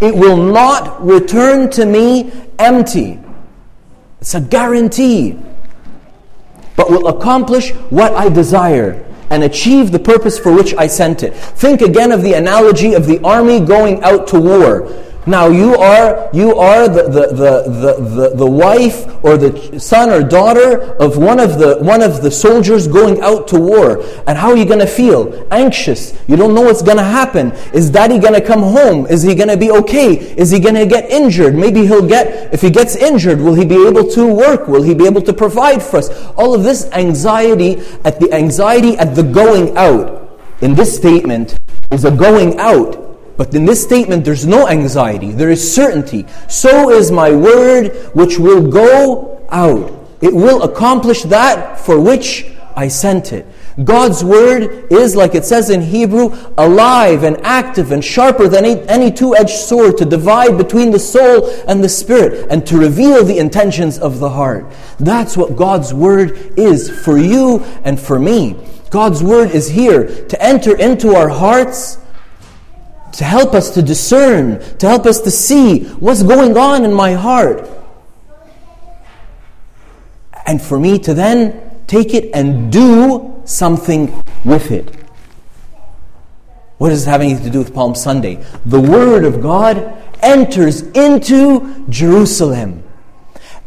It 0.00 0.14
will 0.14 0.36
not 0.36 1.04
return 1.04 1.70
to 1.72 1.84
me 1.84 2.32
empty. 2.58 3.18
It's 4.20 4.34
a 4.34 4.40
guarantee. 4.40 5.38
But 6.74 6.90
will 6.90 7.08
accomplish 7.08 7.72
what 7.90 8.12
I 8.14 8.28
desire 8.28 9.02
and 9.30 9.42
achieve 9.44 9.92
the 9.92 9.98
purpose 9.98 10.38
for 10.38 10.52
which 10.52 10.74
I 10.74 10.86
sent 10.86 11.22
it. 11.22 11.34
Think 11.34 11.80
again 11.80 12.12
of 12.12 12.22
the 12.22 12.34
analogy 12.34 12.94
of 12.94 13.06
the 13.06 13.20
army 13.24 13.60
going 13.60 14.02
out 14.02 14.26
to 14.28 14.40
war. 14.40 14.92
Now 15.26 15.48
you 15.48 15.74
are 15.74 16.30
you 16.32 16.56
are 16.56 16.86
the, 16.86 17.02
the, 17.02 17.26
the, 17.34 18.30
the, 18.30 18.36
the, 18.36 18.46
wife 18.46 19.06
or 19.24 19.36
the 19.36 19.80
son 19.80 20.10
or 20.10 20.22
daughter 20.22 20.94
of 21.02 21.18
one 21.18 21.40
of 21.40 21.58
the 21.58 21.78
one 21.78 22.00
of 22.00 22.22
the 22.22 22.30
soldiers 22.30 22.86
going 22.86 23.20
out 23.22 23.48
to 23.48 23.58
war. 23.58 24.04
And 24.28 24.38
how 24.38 24.50
are 24.50 24.56
you 24.56 24.64
gonna 24.64 24.86
feel? 24.86 25.44
Anxious. 25.50 26.16
You 26.28 26.36
don't 26.36 26.54
know 26.54 26.62
what's 26.62 26.82
gonna 26.82 27.02
happen. 27.02 27.50
Is 27.74 27.90
daddy 27.90 28.20
gonna 28.20 28.40
come 28.40 28.60
home? 28.60 29.06
Is 29.06 29.22
he 29.22 29.34
gonna 29.34 29.56
be 29.56 29.72
okay? 29.72 30.14
Is 30.14 30.52
he 30.52 30.60
gonna 30.60 30.86
get 30.86 31.10
injured? 31.10 31.56
Maybe 31.56 31.84
he'll 31.84 32.06
get 32.06 32.54
if 32.54 32.62
he 32.62 32.70
gets 32.70 32.94
injured, 32.94 33.40
will 33.40 33.54
he 33.54 33.64
be 33.64 33.84
able 33.84 34.08
to 34.12 34.32
work? 34.32 34.68
Will 34.68 34.82
he 34.82 34.94
be 34.94 35.06
able 35.06 35.22
to 35.22 35.32
provide 35.32 35.82
for 35.82 35.96
us? 35.96 36.08
All 36.36 36.54
of 36.54 36.62
this 36.62 36.88
anxiety 36.92 37.78
at 38.04 38.20
the 38.20 38.32
anxiety 38.32 38.96
at 38.96 39.16
the 39.16 39.24
going 39.24 39.76
out 39.76 40.40
in 40.60 40.74
this 40.74 40.96
statement 40.96 41.58
is 41.90 42.04
a 42.04 42.12
going 42.12 42.60
out 42.60 43.05
but 43.36 43.54
in 43.54 43.64
this 43.64 43.82
statement, 43.82 44.24
there's 44.24 44.46
no 44.46 44.68
anxiety, 44.68 45.32
there 45.32 45.50
is 45.50 45.74
certainty. 45.74 46.26
So 46.48 46.90
is 46.90 47.10
my 47.10 47.30
word 47.30 47.94
which 48.14 48.38
will 48.38 48.70
go 48.70 49.46
out. 49.50 49.92
It 50.20 50.34
will 50.34 50.62
accomplish 50.62 51.22
that 51.24 51.78
for 51.78 52.00
which 52.00 52.46
I 52.74 52.88
sent 52.88 53.32
it. 53.32 53.46
God's 53.84 54.24
word 54.24 54.90
is, 54.90 55.14
like 55.14 55.34
it 55.34 55.44
says 55.44 55.68
in 55.68 55.82
Hebrew, 55.82 56.34
alive 56.56 57.24
and 57.24 57.38
active 57.44 57.92
and 57.92 58.02
sharper 58.02 58.48
than 58.48 58.64
any, 58.64 59.12
two 59.12 59.36
edged 59.36 59.50
sword 59.50 59.98
to 59.98 60.06
divide 60.06 60.56
between 60.56 60.90
the 60.90 60.98
soul 60.98 61.50
and 61.68 61.84
the 61.84 61.88
spirit 61.88 62.46
and 62.50 62.66
to 62.66 62.78
reveal 62.78 63.22
the 63.22 63.38
intentions 63.38 63.98
of 63.98 64.18
the 64.18 64.30
heart. 64.30 64.72
That's 64.98 65.36
what 65.36 65.56
God's 65.56 65.92
word 65.92 66.58
is 66.58 66.88
for 67.04 67.18
you 67.18 67.60
and 67.84 68.00
for 68.00 68.18
me. 68.18 68.56
God's 68.88 69.22
word 69.22 69.50
is 69.50 69.68
here 69.68 70.26
to 70.26 70.42
enter 70.42 70.74
into 70.76 71.14
our 71.14 71.28
hearts 71.28 71.98
to 73.16 73.24
help 73.24 73.54
us 73.54 73.70
to 73.70 73.82
discern, 73.82 74.60
to 74.78 74.88
help 74.88 75.06
us 75.06 75.20
to 75.20 75.30
see 75.30 75.84
what's 75.84 76.22
going 76.22 76.56
on 76.56 76.84
in 76.84 76.92
my 76.92 77.12
heart. 77.14 77.68
And 80.46 80.60
for 80.60 80.78
me 80.78 80.98
to 81.00 81.14
then 81.14 81.80
take 81.86 82.12
it 82.12 82.30
and 82.34 82.70
do 82.70 83.40
something 83.44 84.22
with 84.44 84.70
it. 84.70 84.94
What 86.76 86.90
does 86.90 87.06
it 87.06 87.10
have 87.10 87.22
anything 87.22 87.44
to 87.44 87.50
do 87.50 87.60
with 87.60 87.72
Palm 87.72 87.94
Sunday? 87.94 88.44
The 88.66 88.80
Word 88.80 89.24
of 89.24 89.40
God 89.40 89.96
enters 90.20 90.82
into 90.82 91.86
Jerusalem. 91.88 92.84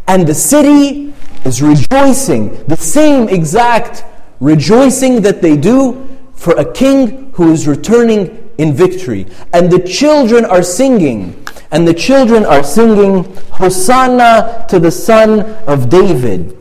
And 0.08 0.28
the 0.28 0.36
city 0.36 1.14
is 1.44 1.62
rejoicing, 1.62 2.64
the 2.66 2.78
same 2.78 3.30
exact 3.30 4.04
rejoicing 4.40 5.24
that 5.24 5.42
they 5.42 5.58
do 5.58 6.08
for 6.36 6.54
a 6.54 6.72
king 6.72 7.32
who 7.34 7.52
is 7.52 7.68
returning 7.68 8.49
in 8.60 8.74
victory. 8.74 9.26
And 9.54 9.72
the 9.72 9.80
children 9.80 10.46
are 10.46 10.62
singing. 10.62 11.48
And 11.72 11.88
the 11.88 11.94
children 11.94 12.46
are 12.46 12.64
singing, 12.64 13.24
Hosanna 13.52 14.66
to 14.70 14.80
the 14.80 14.92
Son 14.92 15.42
of 15.66 15.90
David. 15.90 16.58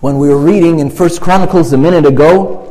When 0.00 0.18
we 0.18 0.28
were 0.28 0.38
reading 0.38 0.80
in 0.80 0.90
First 0.90 1.20
Chronicles 1.20 1.72
a 1.72 1.78
minute 1.78 2.04
ago, 2.04 2.64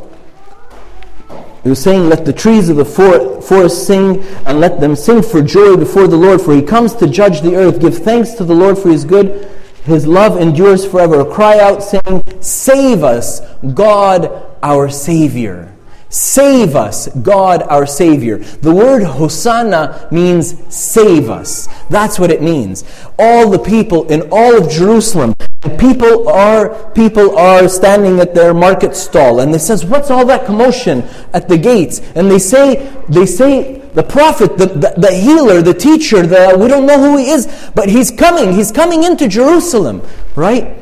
it 1.64 1.68
was 1.68 1.82
saying, 1.82 2.08
Let 2.08 2.24
the 2.24 2.32
trees 2.32 2.68
of 2.68 2.76
the 2.76 2.84
forest 2.84 3.86
sing, 3.86 4.22
and 4.46 4.60
let 4.60 4.80
them 4.80 4.94
sing 4.94 5.22
for 5.22 5.40
joy 5.40 5.76
before 5.76 6.06
the 6.06 6.16
Lord, 6.16 6.42
for 6.42 6.54
he 6.54 6.62
comes 6.62 6.94
to 6.96 7.06
judge 7.06 7.40
the 7.40 7.56
earth. 7.56 7.80
Give 7.80 7.96
thanks 7.96 8.32
to 8.34 8.44
the 8.44 8.54
Lord 8.54 8.76
for 8.76 8.90
his 8.90 9.04
good. 9.04 9.50
His 9.84 10.06
love 10.06 10.38
endures 10.38 10.84
forever. 10.84 11.24
Cry 11.24 11.58
out, 11.58 11.82
saying, 11.82 12.22
Save 12.40 13.02
us, 13.02 13.40
God 13.74 14.30
our 14.62 14.90
Savior. 14.90 15.74
Save 16.10 16.74
us, 16.74 17.08
God 17.08 17.62
our 17.64 17.86
Savior. 17.86 18.38
The 18.38 18.72
word 18.72 19.02
Hosanna 19.02 20.08
means 20.10 20.56
save 20.74 21.28
us. 21.28 21.68
That's 21.90 22.18
what 22.18 22.30
it 22.30 22.40
means. 22.40 22.84
All 23.18 23.50
the 23.50 23.58
people 23.58 24.10
in 24.10 24.28
all 24.32 24.56
of 24.56 24.70
Jerusalem, 24.70 25.34
people 25.78 26.28
are 26.28 26.90
people 26.92 27.36
are 27.36 27.68
standing 27.68 28.20
at 28.20 28.34
their 28.34 28.54
market 28.54 28.96
stall 28.96 29.40
and 29.40 29.52
they 29.52 29.58
says, 29.58 29.84
What's 29.84 30.10
all 30.10 30.24
that 30.26 30.46
commotion 30.46 31.02
at 31.34 31.46
the 31.48 31.58
gates? 31.58 32.00
And 32.14 32.30
they 32.30 32.38
say 32.38 32.90
they 33.08 33.26
say 33.26 33.78
the 33.92 34.02
prophet, 34.02 34.56
the, 34.56 34.66
the, 34.66 34.94
the 34.96 35.12
healer, 35.12 35.60
the 35.60 35.74
teacher, 35.74 36.26
the 36.26 36.56
we 36.58 36.68
don't 36.68 36.86
know 36.86 37.00
who 37.00 37.18
he 37.18 37.30
is, 37.30 37.70
but 37.74 37.88
he's 37.88 38.10
coming, 38.10 38.52
he's 38.52 38.72
coming 38.72 39.02
into 39.04 39.28
Jerusalem, 39.28 40.02
right? 40.36 40.77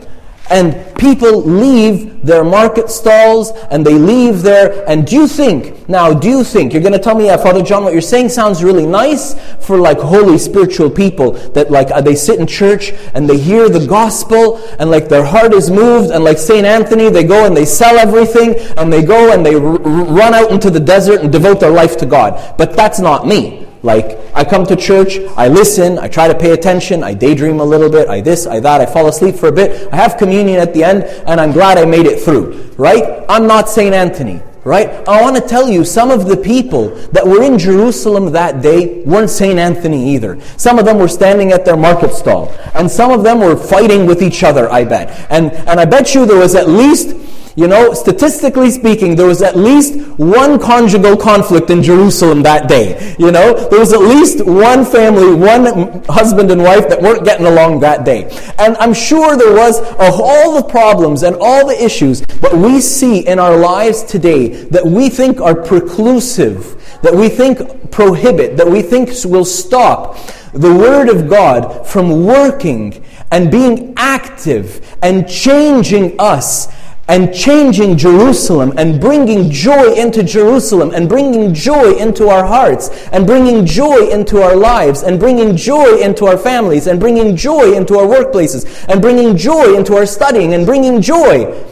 And 0.50 0.96
people 0.96 1.42
leave 1.42 2.24
their 2.24 2.44
market 2.44 2.90
stalls 2.90 3.50
and 3.70 3.84
they 3.84 3.94
leave 3.94 4.42
there. 4.42 4.88
And 4.88 5.06
do 5.06 5.16
you 5.16 5.28
think, 5.28 5.88
now, 5.88 6.12
do 6.12 6.28
you 6.28 6.44
think, 6.44 6.72
you're 6.72 6.82
going 6.82 6.92
to 6.92 6.98
tell 6.98 7.16
me, 7.16 7.26
yeah, 7.26 7.36
Father 7.36 7.62
John, 7.62 7.84
what 7.84 7.92
you're 7.92 8.02
saying 8.02 8.28
sounds 8.28 8.62
really 8.62 8.86
nice 8.86 9.34
for 9.64 9.78
like 9.78 9.98
holy 9.98 10.38
spiritual 10.38 10.90
people 10.90 11.32
that 11.50 11.70
like 11.70 11.90
uh, 11.90 12.00
they 12.00 12.14
sit 12.14 12.38
in 12.38 12.46
church 12.46 12.92
and 13.14 13.28
they 13.28 13.38
hear 13.38 13.68
the 13.68 13.86
gospel 13.86 14.58
and 14.78 14.90
like 14.90 15.08
their 15.08 15.24
heart 15.24 15.52
is 15.52 15.70
moved. 15.70 16.10
And 16.10 16.24
like 16.24 16.38
St. 16.38 16.64
Anthony, 16.66 17.10
they 17.10 17.24
go 17.24 17.46
and 17.46 17.56
they 17.56 17.64
sell 17.64 17.98
everything 17.98 18.54
and 18.76 18.92
they 18.92 19.02
go 19.02 19.32
and 19.32 19.44
they 19.44 19.54
r- 19.54 19.60
run 19.60 20.34
out 20.34 20.50
into 20.50 20.70
the 20.70 20.80
desert 20.80 21.20
and 21.20 21.30
devote 21.30 21.60
their 21.60 21.70
life 21.70 21.96
to 21.98 22.06
God. 22.06 22.56
But 22.56 22.74
that's 22.74 22.98
not 22.98 23.26
me. 23.26 23.65
Like, 23.82 24.18
I 24.34 24.44
come 24.44 24.66
to 24.66 24.76
church, 24.76 25.18
I 25.36 25.48
listen, 25.48 25.98
I 25.98 26.08
try 26.08 26.28
to 26.28 26.34
pay 26.34 26.52
attention, 26.52 27.02
I 27.02 27.14
daydream 27.14 27.60
a 27.60 27.64
little 27.64 27.90
bit, 27.90 28.08
I 28.08 28.20
this, 28.20 28.46
I 28.46 28.60
that, 28.60 28.80
I 28.80 28.86
fall 28.86 29.08
asleep 29.08 29.36
for 29.36 29.48
a 29.48 29.52
bit, 29.52 29.92
I 29.92 29.96
have 29.96 30.16
communion 30.16 30.58
at 30.58 30.74
the 30.74 30.82
end, 30.84 31.04
and 31.04 31.40
I'm 31.40 31.52
glad 31.52 31.78
I 31.78 31.84
made 31.84 32.06
it 32.06 32.20
through. 32.22 32.74
Right? 32.76 33.24
I'm 33.28 33.46
not 33.46 33.68
St. 33.68 33.94
Anthony. 33.94 34.42
Right? 34.64 34.88
I 35.08 35.22
want 35.22 35.36
to 35.36 35.42
tell 35.42 35.68
you, 35.68 35.84
some 35.84 36.10
of 36.10 36.26
the 36.26 36.36
people 36.36 36.88
that 37.12 37.24
were 37.24 37.40
in 37.40 37.56
Jerusalem 37.56 38.32
that 38.32 38.62
day 38.62 39.04
weren't 39.04 39.30
St. 39.30 39.60
Anthony 39.60 40.14
either. 40.14 40.40
Some 40.56 40.80
of 40.80 40.84
them 40.84 40.98
were 40.98 41.06
standing 41.06 41.52
at 41.52 41.64
their 41.64 41.76
market 41.76 42.12
stall. 42.12 42.52
And 42.74 42.90
some 42.90 43.12
of 43.12 43.22
them 43.22 43.38
were 43.38 43.54
fighting 43.54 44.06
with 44.06 44.22
each 44.22 44.42
other, 44.42 44.68
I 44.68 44.82
bet. 44.82 45.28
And, 45.30 45.52
and 45.52 45.78
I 45.78 45.84
bet 45.84 46.16
you 46.16 46.26
there 46.26 46.40
was 46.40 46.56
at 46.56 46.68
least 46.68 47.14
you 47.56 47.66
know, 47.66 47.94
statistically 47.94 48.70
speaking, 48.70 49.16
there 49.16 49.26
was 49.26 49.40
at 49.40 49.56
least 49.56 49.98
one 50.18 50.58
conjugal 50.58 51.16
conflict 51.16 51.70
in 51.70 51.82
Jerusalem 51.82 52.42
that 52.42 52.68
day. 52.68 53.16
You 53.18 53.32
know, 53.32 53.54
there 53.70 53.80
was 53.80 53.94
at 53.94 54.00
least 54.00 54.44
one 54.44 54.84
family, 54.84 55.34
one 55.34 56.04
husband 56.04 56.50
and 56.50 56.62
wife 56.62 56.86
that 56.90 57.00
weren't 57.00 57.24
getting 57.24 57.46
along 57.46 57.80
that 57.80 58.04
day. 58.04 58.24
And 58.58 58.76
I'm 58.76 58.92
sure 58.92 59.38
there 59.38 59.54
was 59.54 59.80
all 59.98 60.54
the 60.54 60.68
problems 60.68 61.22
and 61.22 61.34
all 61.40 61.66
the 61.66 61.82
issues 61.82 62.20
that 62.20 62.52
we 62.52 62.78
see 62.80 63.26
in 63.26 63.38
our 63.38 63.56
lives 63.56 64.02
today 64.02 64.48
that 64.64 64.84
we 64.84 65.08
think 65.08 65.40
are 65.40 65.54
preclusive, 65.54 67.00
that 67.00 67.14
we 67.14 67.30
think 67.30 67.90
prohibit, 67.90 68.58
that 68.58 68.68
we 68.68 68.82
think 68.82 69.08
will 69.24 69.46
stop 69.46 70.18
the 70.52 70.74
Word 70.74 71.08
of 71.08 71.28
God 71.28 71.86
from 71.86 72.26
working 72.26 73.02
and 73.30 73.50
being 73.50 73.94
active 73.96 74.96
and 75.02 75.28
changing 75.28 76.16
us 76.18 76.68
and 77.08 77.32
changing 77.32 77.96
Jerusalem 77.96 78.72
and 78.76 79.00
bringing 79.00 79.50
joy 79.50 79.94
into 79.94 80.22
Jerusalem 80.24 80.90
and 80.92 81.08
bringing 81.08 81.54
joy 81.54 81.94
into 81.94 82.28
our 82.28 82.44
hearts 82.44 82.88
and 83.12 83.26
bringing 83.26 83.64
joy 83.64 84.08
into 84.08 84.42
our 84.42 84.56
lives 84.56 85.02
and 85.02 85.20
bringing 85.20 85.56
joy 85.56 85.98
into 85.98 86.26
our 86.26 86.36
families 86.36 86.88
and 86.88 86.98
bringing 86.98 87.36
joy 87.36 87.74
into 87.74 87.96
our 87.96 88.06
workplaces 88.06 88.86
and 88.88 89.00
bringing 89.00 89.36
joy 89.36 89.76
into 89.76 89.94
our 89.94 90.06
studying 90.06 90.54
and 90.54 90.66
bringing 90.66 91.00
joy. 91.00 91.64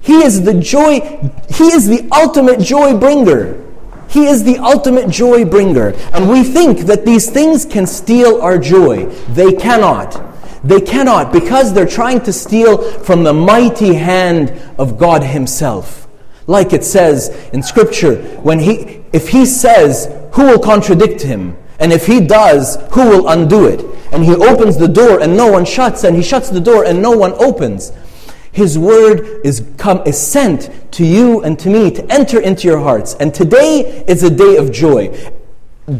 He 0.00 0.22
is 0.22 0.44
the 0.44 0.54
joy, 0.54 1.00
He 1.48 1.64
is 1.64 1.88
the 1.88 2.08
ultimate 2.12 2.60
joy 2.60 2.96
bringer. 2.96 3.62
He 4.08 4.26
is 4.26 4.44
the 4.44 4.58
ultimate 4.58 5.10
joy 5.10 5.44
bringer. 5.44 5.94
And 6.12 6.30
we 6.30 6.44
think 6.44 6.80
that 6.86 7.04
these 7.04 7.28
things 7.28 7.64
can 7.64 7.86
steal 7.86 8.40
our 8.40 8.56
joy. 8.56 9.06
They 9.34 9.52
cannot. 9.52 10.25
They 10.66 10.80
cannot 10.80 11.32
because 11.32 11.72
they're 11.72 11.86
trying 11.86 12.22
to 12.22 12.32
steal 12.32 12.82
from 13.00 13.22
the 13.22 13.32
mighty 13.32 13.94
hand 13.94 14.50
of 14.78 14.98
God 14.98 15.22
Himself. 15.22 16.08
Like 16.48 16.72
it 16.72 16.82
says 16.82 17.28
in 17.52 17.62
Scripture, 17.62 18.16
when 18.38 18.58
he, 18.58 19.04
if 19.12 19.28
He 19.28 19.46
says, 19.46 20.12
who 20.32 20.44
will 20.46 20.58
contradict 20.58 21.22
Him? 21.22 21.56
And 21.78 21.92
if 21.92 22.06
He 22.06 22.20
does, 22.20 22.78
who 22.90 23.08
will 23.08 23.28
undo 23.28 23.66
it? 23.66 23.84
And 24.12 24.24
He 24.24 24.34
opens 24.34 24.76
the 24.76 24.88
door 24.88 25.20
and 25.20 25.36
no 25.36 25.52
one 25.52 25.64
shuts, 25.64 26.02
and 26.02 26.16
He 26.16 26.22
shuts 26.22 26.50
the 26.50 26.60
door 26.60 26.84
and 26.84 27.00
no 27.00 27.12
one 27.12 27.34
opens. 27.34 27.92
His 28.50 28.76
word 28.76 29.42
is 29.44 29.64
come 29.76 30.02
is 30.04 30.18
sent 30.18 30.70
to 30.92 31.04
you 31.04 31.42
and 31.42 31.56
to 31.60 31.68
me 31.68 31.92
to 31.92 32.12
enter 32.12 32.40
into 32.40 32.66
your 32.66 32.80
hearts. 32.80 33.14
And 33.20 33.32
today 33.32 34.04
is 34.08 34.24
a 34.24 34.30
day 34.30 34.56
of 34.56 34.72
joy. 34.72 35.16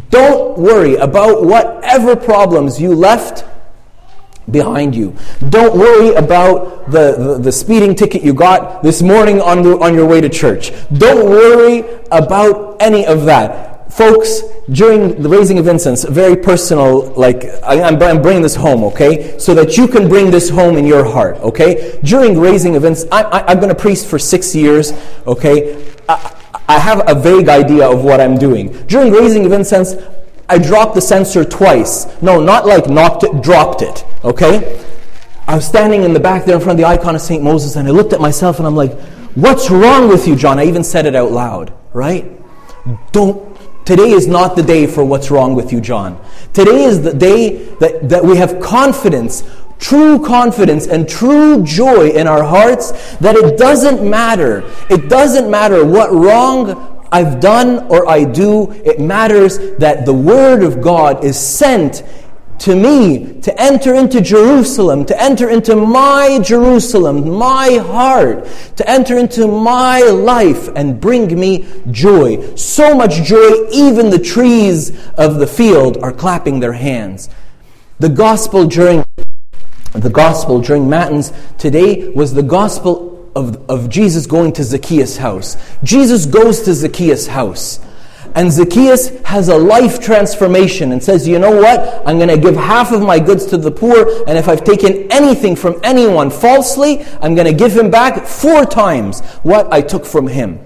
Don't 0.09 0.57
worry 0.57 0.95
about 0.95 1.45
whatever 1.45 2.17
problems 2.17 2.81
you 2.81 2.93
left 2.93 3.45
behind 4.49 4.95
you. 4.95 5.15
Don't 5.49 5.77
worry 5.77 6.15
about 6.15 6.89
the, 6.89 7.15
the, 7.17 7.37
the, 7.39 7.51
speeding 7.51 7.95
ticket 7.95 8.23
you 8.23 8.33
got 8.33 8.81
this 8.81 9.01
morning 9.01 9.41
on, 9.41 9.61
the, 9.61 9.77
on 9.79 9.93
your 9.93 10.05
way 10.05 10.21
to 10.21 10.29
church. 10.29 10.71
Don't 10.97 11.29
worry 11.29 11.83
about 12.11 12.77
any 12.81 13.05
of 13.05 13.25
that. 13.25 13.91
Folks, 13.91 14.41
during 14.69 15.21
the 15.21 15.29
raising 15.29 15.59
of 15.59 15.67
incense, 15.67 16.03
very 16.03 16.35
personal, 16.35 17.11
like, 17.13 17.45
I, 17.63 17.75
am 17.75 18.01
I'm 18.01 18.21
bringing 18.21 18.43
this 18.43 18.55
home, 18.55 18.83
okay? 18.83 19.37
So 19.39 19.53
that 19.55 19.77
you 19.77 19.87
can 19.87 20.07
bring 20.07 20.29
this 20.29 20.49
home 20.49 20.77
in 20.77 20.85
your 20.85 21.03
heart, 21.03 21.37
okay? 21.37 21.99
During 22.03 22.39
raising 22.39 22.75
of 22.75 22.83
incense, 22.83 23.09
I, 23.11 23.23
I, 23.23 23.51
I've 23.51 23.61
been 23.61 23.71
a 23.71 23.75
priest 23.75 24.07
for 24.07 24.19
six 24.19 24.53
years, 24.53 24.91
okay? 25.25 25.93
I, 26.07 26.35
I 26.67 26.79
have 26.79 27.01
a 27.09 27.15
vague 27.15 27.47
idea 27.47 27.89
of 27.89 28.03
what 28.03 28.19
I'm 28.19 28.37
doing. 28.37 28.73
During 28.87 29.13
raising 29.13 29.45
of 29.45 29.53
incense, 29.53 29.95
I 30.49 30.57
dropped 30.57 30.95
the 30.95 31.01
censer 31.01 31.43
twice. 31.43 32.05
No, 32.21 32.39
not 32.39 32.65
like 32.65 32.87
knocked 32.87 33.23
it, 33.23 33.41
dropped 33.41 33.81
it, 33.81 34.05
okay? 34.23 34.83
I 35.47 35.55
was 35.55 35.65
standing 35.67 36.03
in 36.03 36.13
the 36.13 36.19
back 36.19 36.45
there 36.45 36.55
in 36.55 36.61
front 36.61 36.79
of 36.79 36.83
the 36.83 36.87
icon 36.87 37.15
of 37.15 37.21
St. 37.21 37.43
Moses 37.43 37.75
and 37.75 37.87
I 37.87 37.91
looked 37.91 38.13
at 38.13 38.21
myself 38.21 38.59
and 38.59 38.67
I'm 38.67 38.75
like, 38.75 38.97
what's 39.35 39.69
wrong 39.69 40.09
with 40.09 40.27
you, 40.27 40.35
John? 40.35 40.59
I 40.59 40.65
even 40.65 40.83
said 40.83 41.05
it 41.05 41.15
out 41.15 41.31
loud, 41.31 41.73
right? 41.93 42.31
Don't 43.11 43.47
Today 43.87 44.11
is 44.11 44.27
not 44.27 44.57
the 44.57 44.63
day 44.63 44.85
for 44.85 45.05
what's 45.05 45.31
wrong 45.31 45.55
with 45.55 45.71
you, 45.71 45.79
John. 45.79 46.21
Today 46.51 46.83
is 46.83 47.01
the 47.01 47.13
day 47.13 47.69
that, 47.79 48.09
that 48.09 48.21
we 48.21 48.35
have 48.35 48.59
confidence, 48.59 49.49
true 49.79 50.21
confidence, 50.25 50.87
and 50.87 51.07
true 51.07 51.63
joy 51.63 52.09
in 52.09 52.27
our 52.27 52.43
hearts 52.43 53.15
that 53.19 53.37
it 53.37 53.57
doesn't 53.57 54.03
matter. 54.03 54.69
It 54.89 55.07
doesn't 55.07 55.49
matter 55.49 55.85
what 55.85 56.11
wrong 56.11 56.96
I've 57.11 57.39
done 57.39 57.87
or 57.89 58.07
I 58.07 58.23
do. 58.23 58.71
It 58.71 58.99
matters 58.99 59.57
that 59.77 60.05
the 60.05 60.13
Word 60.13 60.63
of 60.63 60.81
God 60.81 61.23
is 61.23 61.39
sent 61.39 62.03
to 62.59 62.75
me 62.75 63.39
to 63.41 63.61
enter 63.61 63.93
into 63.93 64.19
Jerusalem, 64.19 65.05
to 65.05 65.21
enter 65.21 65.49
into 65.49 65.75
my 65.75 66.39
Jerusalem, 66.43 67.29
my 67.29 67.77
heart, 67.77 68.47
to 68.77 68.89
enter 68.89 69.17
into 69.17 69.47
my 69.47 70.01
life 70.01 70.67
and 70.75 70.99
bring 70.99 71.39
me 71.39 71.67
joy. 71.91 72.55
So 72.55 72.95
much 72.95 73.23
joy, 73.23 73.67
even 73.71 74.09
the 74.09 74.19
trees 74.19 74.89
of 75.15 75.35
the 75.35 75.47
field 75.47 75.97
are 76.01 76.11
clapping 76.11 76.59
their 76.59 76.73
hands. 76.73 77.29
The 77.99 78.09
gospel 78.09 78.65
during 78.65 79.03
the 79.93 80.09
gospel 80.09 80.59
during 80.59 80.89
Matins 80.89 81.33
today 81.57 82.09
was 82.09 82.33
the 82.33 82.43
gospel 82.43 83.06
of, 83.37 83.69
of 83.69 83.87
Jesus 83.87 84.25
going 84.25 84.51
to 84.53 84.63
Zacchaeus' 84.63 85.17
house. 85.17 85.57
Jesus 85.83 86.25
goes 86.25 86.63
to 86.63 86.73
Zacchaeus' 86.73 87.27
house. 87.27 87.79
And 88.33 88.51
Zacchaeus 88.51 89.09
has 89.21 89.47
a 89.47 89.57
life 89.57 90.01
transformation 90.01 90.91
and 90.91 91.03
says, 91.03 91.27
You 91.27 91.37
know 91.37 91.55
what? 91.55 92.01
I'm 92.05 92.17
going 92.17 92.29
to 92.29 92.37
give 92.37 92.55
half 92.55 92.91
of 92.91 93.01
my 93.01 93.19
goods 93.19 93.45
to 93.47 93.57
the 93.57 93.71
poor, 93.71 94.25
and 94.27 94.37
if 94.37 94.49
I've 94.49 94.63
taken 94.63 95.11
anything 95.11 95.55
from 95.55 95.79
anyone 95.83 96.31
falsely, 96.31 97.05
I'm 97.21 97.35
going 97.35 97.47
to 97.47 97.53
give 97.53 97.77
him 97.77 97.91
back 97.91 98.25
four 98.25 98.65
times 98.65 99.21
what 99.43 99.71
I 99.71 99.81
took 99.81 100.05
from 100.05 100.27
him. 100.27 100.59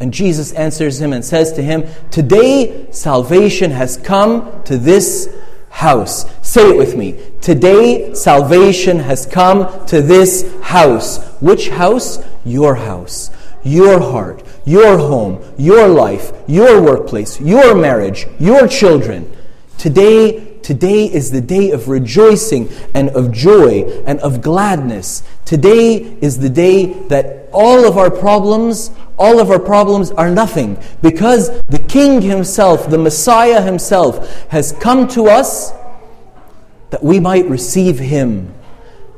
And 0.00 0.12
Jesus 0.12 0.52
answers 0.52 1.00
him 1.00 1.12
and 1.12 1.24
says 1.24 1.52
to 1.52 1.62
him, 1.62 1.84
Today 2.10 2.90
salvation 2.90 3.70
has 3.70 3.98
come 3.98 4.62
to 4.64 4.78
this 4.78 5.28
house. 5.68 6.24
Say 6.54 6.70
it 6.70 6.76
with 6.76 6.94
me. 6.94 7.18
Today 7.40 8.14
salvation 8.14 9.00
has 9.00 9.26
come 9.26 9.84
to 9.86 10.00
this 10.00 10.54
house. 10.62 11.18
Which 11.40 11.68
house? 11.68 12.24
Your 12.44 12.76
house 12.76 13.32
your 13.64 13.98
heart, 13.98 14.42
your 14.64 14.98
home, 14.98 15.42
your 15.56 15.88
life, 15.88 16.32
your 16.46 16.80
workplace, 16.82 17.40
your 17.40 17.74
marriage, 17.74 18.26
your 18.38 18.68
children. 18.68 19.36
Today, 19.78 20.58
today 20.58 21.06
is 21.06 21.30
the 21.30 21.40
day 21.40 21.70
of 21.70 21.88
rejoicing 21.88 22.68
and 22.94 23.08
of 23.10 23.32
joy 23.32 24.02
and 24.06 24.20
of 24.20 24.42
gladness. 24.42 25.22
Today 25.46 25.94
is 26.20 26.38
the 26.38 26.50
day 26.50 26.92
that 27.08 27.48
all 27.52 27.86
of 27.86 27.96
our 27.96 28.10
problems, 28.10 28.90
all 29.18 29.40
of 29.40 29.50
our 29.50 29.58
problems 29.58 30.10
are 30.12 30.30
nothing 30.30 30.78
because 31.00 31.58
the 31.62 31.82
King 31.88 32.20
himself, 32.20 32.90
the 32.90 32.98
Messiah 32.98 33.62
himself, 33.62 34.46
has 34.48 34.72
come 34.72 35.08
to 35.08 35.26
us 35.28 35.72
that 36.94 37.02
we 37.02 37.18
might 37.18 37.44
receive 37.46 37.98
him 37.98 38.54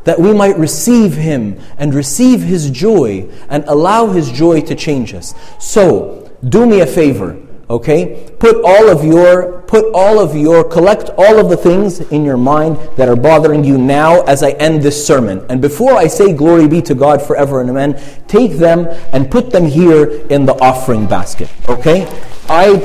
that 0.06 0.18
we 0.18 0.32
might 0.32 0.56
receive 0.56 1.14
Him 1.14 1.60
and 1.78 1.92
receive 1.92 2.40
His 2.40 2.70
joy 2.70 3.28
and 3.48 3.64
allow 3.64 4.06
His 4.06 4.30
joy 4.30 4.60
to 4.62 4.74
change 4.76 5.12
us. 5.12 5.34
So, 5.58 6.30
do 6.48 6.64
me 6.64 6.78
a 6.80 6.86
favor, 6.86 7.36
okay? 7.68 8.30
Put 8.38 8.64
all 8.64 8.88
of 8.88 9.04
your, 9.04 9.62
put 9.62 9.92
all 9.92 10.20
of 10.20 10.36
your, 10.36 10.62
collect 10.62 11.10
all 11.18 11.40
of 11.40 11.50
the 11.50 11.56
things 11.56 11.98
in 12.12 12.24
your 12.24 12.36
mind 12.36 12.76
that 12.96 13.08
are 13.08 13.16
bothering 13.16 13.64
you 13.64 13.78
now 13.78 14.22
as 14.22 14.44
I 14.44 14.50
end 14.52 14.80
this 14.80 15.04
sermon. 15.04 15.44
And 15.48 15.60
before 15.60 15.94
I 15.94 16.06
say 16.06 16.32
glory 16.32 16.68
be 16.68 16.80
to 16.82 16.94
God 16.94 17.20
forever 17.20 17.60
and 17.60 17.68
amen, 17.68 18.00
take 18.28 18.52
them 18.52 18.86
and 19.12 19.28
put 19.28 19.50
them 19.50 19.66
here 19.66 20.24
in 20.28 20.46
the 20.46 20.54
offering 20.62 21.06
basket, 21.08 21.50
okay? 21.68 22.06
I 22.48 22.76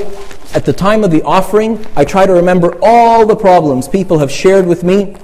at 0.54 0.64
the 0.64 0.72
time 0.72 1.04
of 1.04 1.10
the 1.10 1.22
offering, 1.22 1.84
I 1.96 2.04
try 2.04 2.26
to 2.26 2.32
remember 2.32 2.78
all 2.82 3.26
the 3.26 3.36
problems 3.36 3.88
people 3.88 4.18
have 4.18 4.30
shared 4.30 4.66
with 4.66 4.84
me 4.84 5.16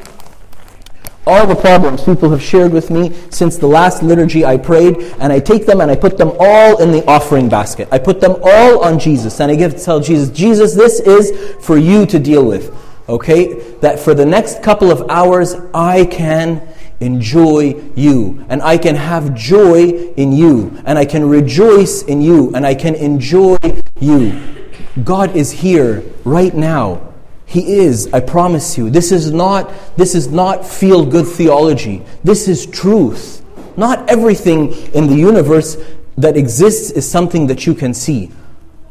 all 1.28 1.46
the 1.46 1.54
problems 1.54 2.02
people 2.02 2.30
have 2.30 2.42
shared 2.42 2.72
with 2.72 2.90
me 2.90 3.14
since 3.28 3.58
the 3.58 3.66
last 3.66 4.02
liturgy 4.02 4.46
I 4.46 4.56
prayed, 4.56 4.96
and 5.20 5.30
I 5.30 5.40
take 5.40 5.66
them 5.66 5.82
and 5.82 5.90
I 5.90 5.94
put 5.94 6.16
them 6.16 6.32
all 6.40 6.80
in 6.80 6.90
the 6.90 7.04
offering 7.06 7.50
basket. 7.50 7.86
I 7.92 7.98
put 7.98 8.20
them 8.20 8.36
all 8.42 8.82
on 8.82 8.98
Jesus, 8.98 9.38
and 9.40 9.52
I 9.52 9.54
give 9.54 9.80
tell 9.80 10.00
Jesus, 10.00 10.30
Jesus, 10.30 10.74
this 10.74 11.00
is 11.00 11.54
for 11.62 11.76
you 11.76 12.06
to 12.06 12.18
deal 12.18 12.46
with. 12.46 12.74
Okay? 13.10 13.60
That 13.80 13.98
for 13.98 14.14
the 14.14 14.24
next 14.24 14.62
couple 14.62 14.90
of 14.90 15.10
hours, 15.10 15.54
I 15.74 16.06
can 16.06 16.66
enjoy 17.00 17.78
you, 17.94 18.44
and 18.48 18.62
I 18.62 18.78
can 18.78 18.96
have 18.96 19.34
joy 19.34 19.90
in 20.16 20.32
you, 20.32 20.80
and 20.86 20.98
I 20.98 21.04
can 21.04 21.28
rejoice 21.28 22.02
in 22.02 22.22
you, 22.22 22.54
and 22.54 22.64
I 22.66 22.74
can 22.74 22.94
enjoy 22.94 23.58
you. 24.00 24.57
God 25.04 25.36
is 25.36 25.50
here 25.50 26.02
right 26.24 26.54
now 26.54 27.08
he 27.48 27.78
is, 27.78 28.12
I 28.12 28.20
promise 28.20 28.76
you. 28.76 28.90
This 28.90 29.10
is 29.10 29.32
not, 29.32 29.72
this 29.96 30.14
is 30.14 30.28
not 30.28 30.66
feel 30.66 31.06
good 31.06 31.26
theology. 31.26 32.02
This 32.22 32.46
is 32.46 32.66
truth. 32.66 33.42
Not 33.74 34.08
everything 34.10 34.72
in 34.92 35.06
the 35.06 35.16
universe 35.16 35.78
that 36.18 36.36
exists 36.36 36.90
is 36.90 37.10
something 37.10 37.46
that 37.46 37.66
you 37.66 37.74
can 37.74 37.94
see. 37.94 38.30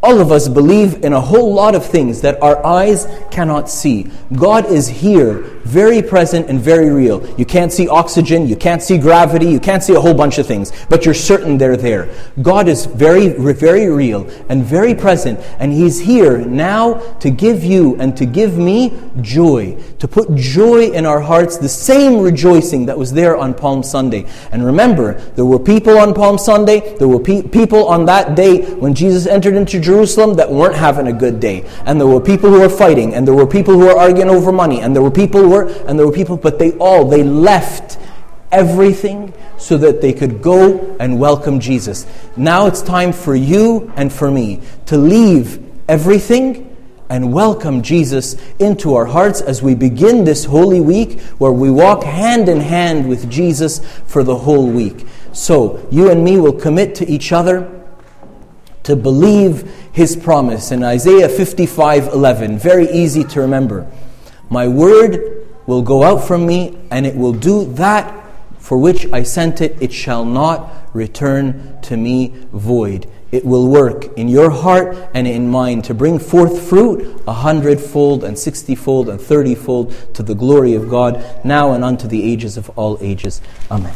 All 0.02 0.20
of 0.20 0.32
us 0.32 0.48
believe 0.48 1.06
in 1.06 1.14
a 1.14 1.22
whole 1.22 1.54
lot 1.54 1.76
of 1.76 1.86
things 1.86 2.22
that 2.22 2.42
our 2.42 2.66
eyes 2.66 3.08
cannot 3.30 3.70
see. 3.70 4.10
God 4.34 4.66
is 4.66 4.88
here, 4.88 5.57
very 5.68 6.02
present 6.02 6.50
and 6.50 6.60
very 6.60 6.90
real. 6.90 7.28
You 7.38 7.46
can't 7.46 7.72
see 7.72 7.88
oxygen, 7.88 8.48
you 8.48 8.56
can't 8.56 8.82
see 8.82 8.98
gravity, 8.98 9.48
you 9.48 9.60
can't 9.60 9.84
see 9.84 9.94
a 9.94 10.00
whole 10.00 10.14
bunch 10.14 10.38
of 10.38 10.48
things, 10.48 10.72
but 10.90 11.06
you're 11.06 11.14
certain 11.14 11.58
they're 11.58 11.78
there. 11.78 12.10
God 12.42 12.68
is 12.68 12.86
very, 12.86 13.28
very 13.28 13.88
real 13.90 14.30
and 14.50 14.64
very 14.64 14.96
present, 14.96 15.40
and 15.60 15.74
He's 15.74 16.00
here 16.00 16.38
now 16.40 16.96
to 17.20 17.30
give 17.30 17.64
you 17.64 17.96
and 18.00 18.16
to 18.18 18.26
give 18.26 18.58
me 18.58 18.98
joy, 19.22 19.78
to 20.00 20.08
put 20.08 20.34
joy 20.36 20.92
in 20.92 21.06
our 21.06 21.20
hearts, 21.20 21.58
the 21.58 21.70
same 21.70 22.20
rejoicing 22.20 22.86
that 22.86 22.98
was 22.98 23.12
there 23.12 23.36
on 23.36 23.54
Palm 23.54 23.84
Sunday. 23.84 24.26
And 24.52 24.66
remember, 24.66 25.20
there 25.36 25.46
were 25.46 25.60
people 25.60 25.98
on 25.98 26.14
Palm 26.14 26.38
Sunday, 26.38 26.96
there 26.98 27.08
were 27.08 27.20
pe- 27.20 27.44
people 27.44 27.88
on 27.88 28.06
that 28.06 28.36
day 28.36 28.62
when 28.76 28.94
Jesus 28.94 29.28
entered 29.28 29.56
into 29.56 29.80
Jerusalem 29.80 30.36
that 30.36 30.50
weren't 30.50 30.76
having 30.76 31.08
a 31.08 31.14
good 31.14 31.40
day. 31.40 31.68
And 31.86 32.00
there 32.00 32.08
were 32.08 32.22
people 32.22 32.50
who 32.50 32.60
were 32.60 32.70
fighting, 32.70 33.14
and 33.16 33.28
there 33.28 33.36
were 33.36 33.48
people 33.48 33.74
who 33.74 33.86
were 33.86 33.98
arguing 33.98 34.30
over 34.30 34.52
money, 34.52 34.82
and 34.82 34.96
there 34.96 35.04
were 35.04 35.12
people 35.12 35.42
who 35.42 35.50
were, 35.50 35.57
and 35.66 35.98
there 35.98 36.06
were 36.06 36.14
people, 36.14 36.38
but 36.38 36.60
they 36.60 36.72
all, 36.74 37.06
they 37.06 37.24
left 37.24 37.98
everything 38.52 39.34
so 39.58 39.78
that 39.78 40.02
they 40.02 40.14
could 40.14 40.42
go 40.42 40.96
and 41.00 41.20
welcome 41.20 41.60
Jesus. 41.60 42.06
Now 42.36 42.68
it's 42.68 42.82
time 42.82 43.12
for 43.12 43.36
you 43.36 43.92
and 43.96 44.12
for 44.12 44.32
me 44.32 44.62
to 44.86 44.98
leave 44.98 45.64
everything 45.88 46.76
and 47.10 47.34
welcome 47.34 47.82
Jesus 47.82 48.36
into 48.60 48.96
our 48.96 49.06
hearts 49.06 49.42
as 49.42 49.62
we 49.62 49.76
begin 49.76 50.24
this 50.24 50.46
Holy 50.46 50.82
Week 50.82 51.20
where 51.40 51.52
we 51.52 51.72
walk 51.72 52.04
hand 52.04 52.50
in 52.50 52.60
hand 52.60 53.08
with 53.08 53.30
Jesus 53.30 53.80
for 54.06 54.24
the 54.24 54.36
whole 54.36 54.70
week. 54.70 55.06
So, 55.32 55.86
you 55.92 56.10
and 56.10 56.24
me 56.24 56.38
will 56.38 56.54
commit 56.54 56.96
to 56.96 57.08
each 57.08 57.32
other 57.32 57.74
to 58.84 58.96
believe 58.96 59.72
his 59.92 60.16
promise 60.16 60.72
in 60.72 60.84
Isaiah 60.84 61.30
55 61.30 62.08
11. 62.08 62.58
Very 62.58 62.90
easy 62.90 63.24
to 63.26 63.42
remember. 63.42 63.90
My 64.50 64.68
word 64.68 65.37
will 65.68 65.84
go 65.84 66.02
out 66.02 66.26
from 66.26 66.48
me, 66.48 66.78
and 66.90 67.06
it 67.06 67.16
will 67.16 67.34
do 67.34 67.66
that 67.74 68.14
for 68.58 68.78
which 68.78 69.06
I 69.14 69.24
sent 69.24 69.62
it. 69.62 69.78
It 69.80 69.94
shall 69.94 70.26
not 70.26 70.90
return 70.94 71.80
to 71.84 71.96
me 71.96 72.34
void. 72.52 73.08
It 73.32 73.46
will 73.46 73.68
work 73.68 74.18
in 74.18 74.30
your 74.30 74.50
heart 74.50 74.98
and 75.14 75.28
in 75.28 75.50
mine 75.52 75.82
to 75.84 75.94
bring 75.94 76.18
forth 76.18 76.68
fruit 76.68 77.22
a 77.28 77.34
hundredfold 77.34 78.24
and 78.24 78.40
sixtyfold 78.40 79.10
and 79.10 79.20
thirtyfold 79.20 80.14
to 80.14 80.24
the 80.24 80.34
glory 80.34 80.76
of 80.76 80.90
God, 80.90 81.24
now 81.44 81.74
and 81.74 81.84
unto 81.84 82.08
the 82.08 82.24
ages 82.24 82.56
of 82.56 82.70
all 82.78 82.98
ages. 83.02 83.42
Amen. 83.70 83.94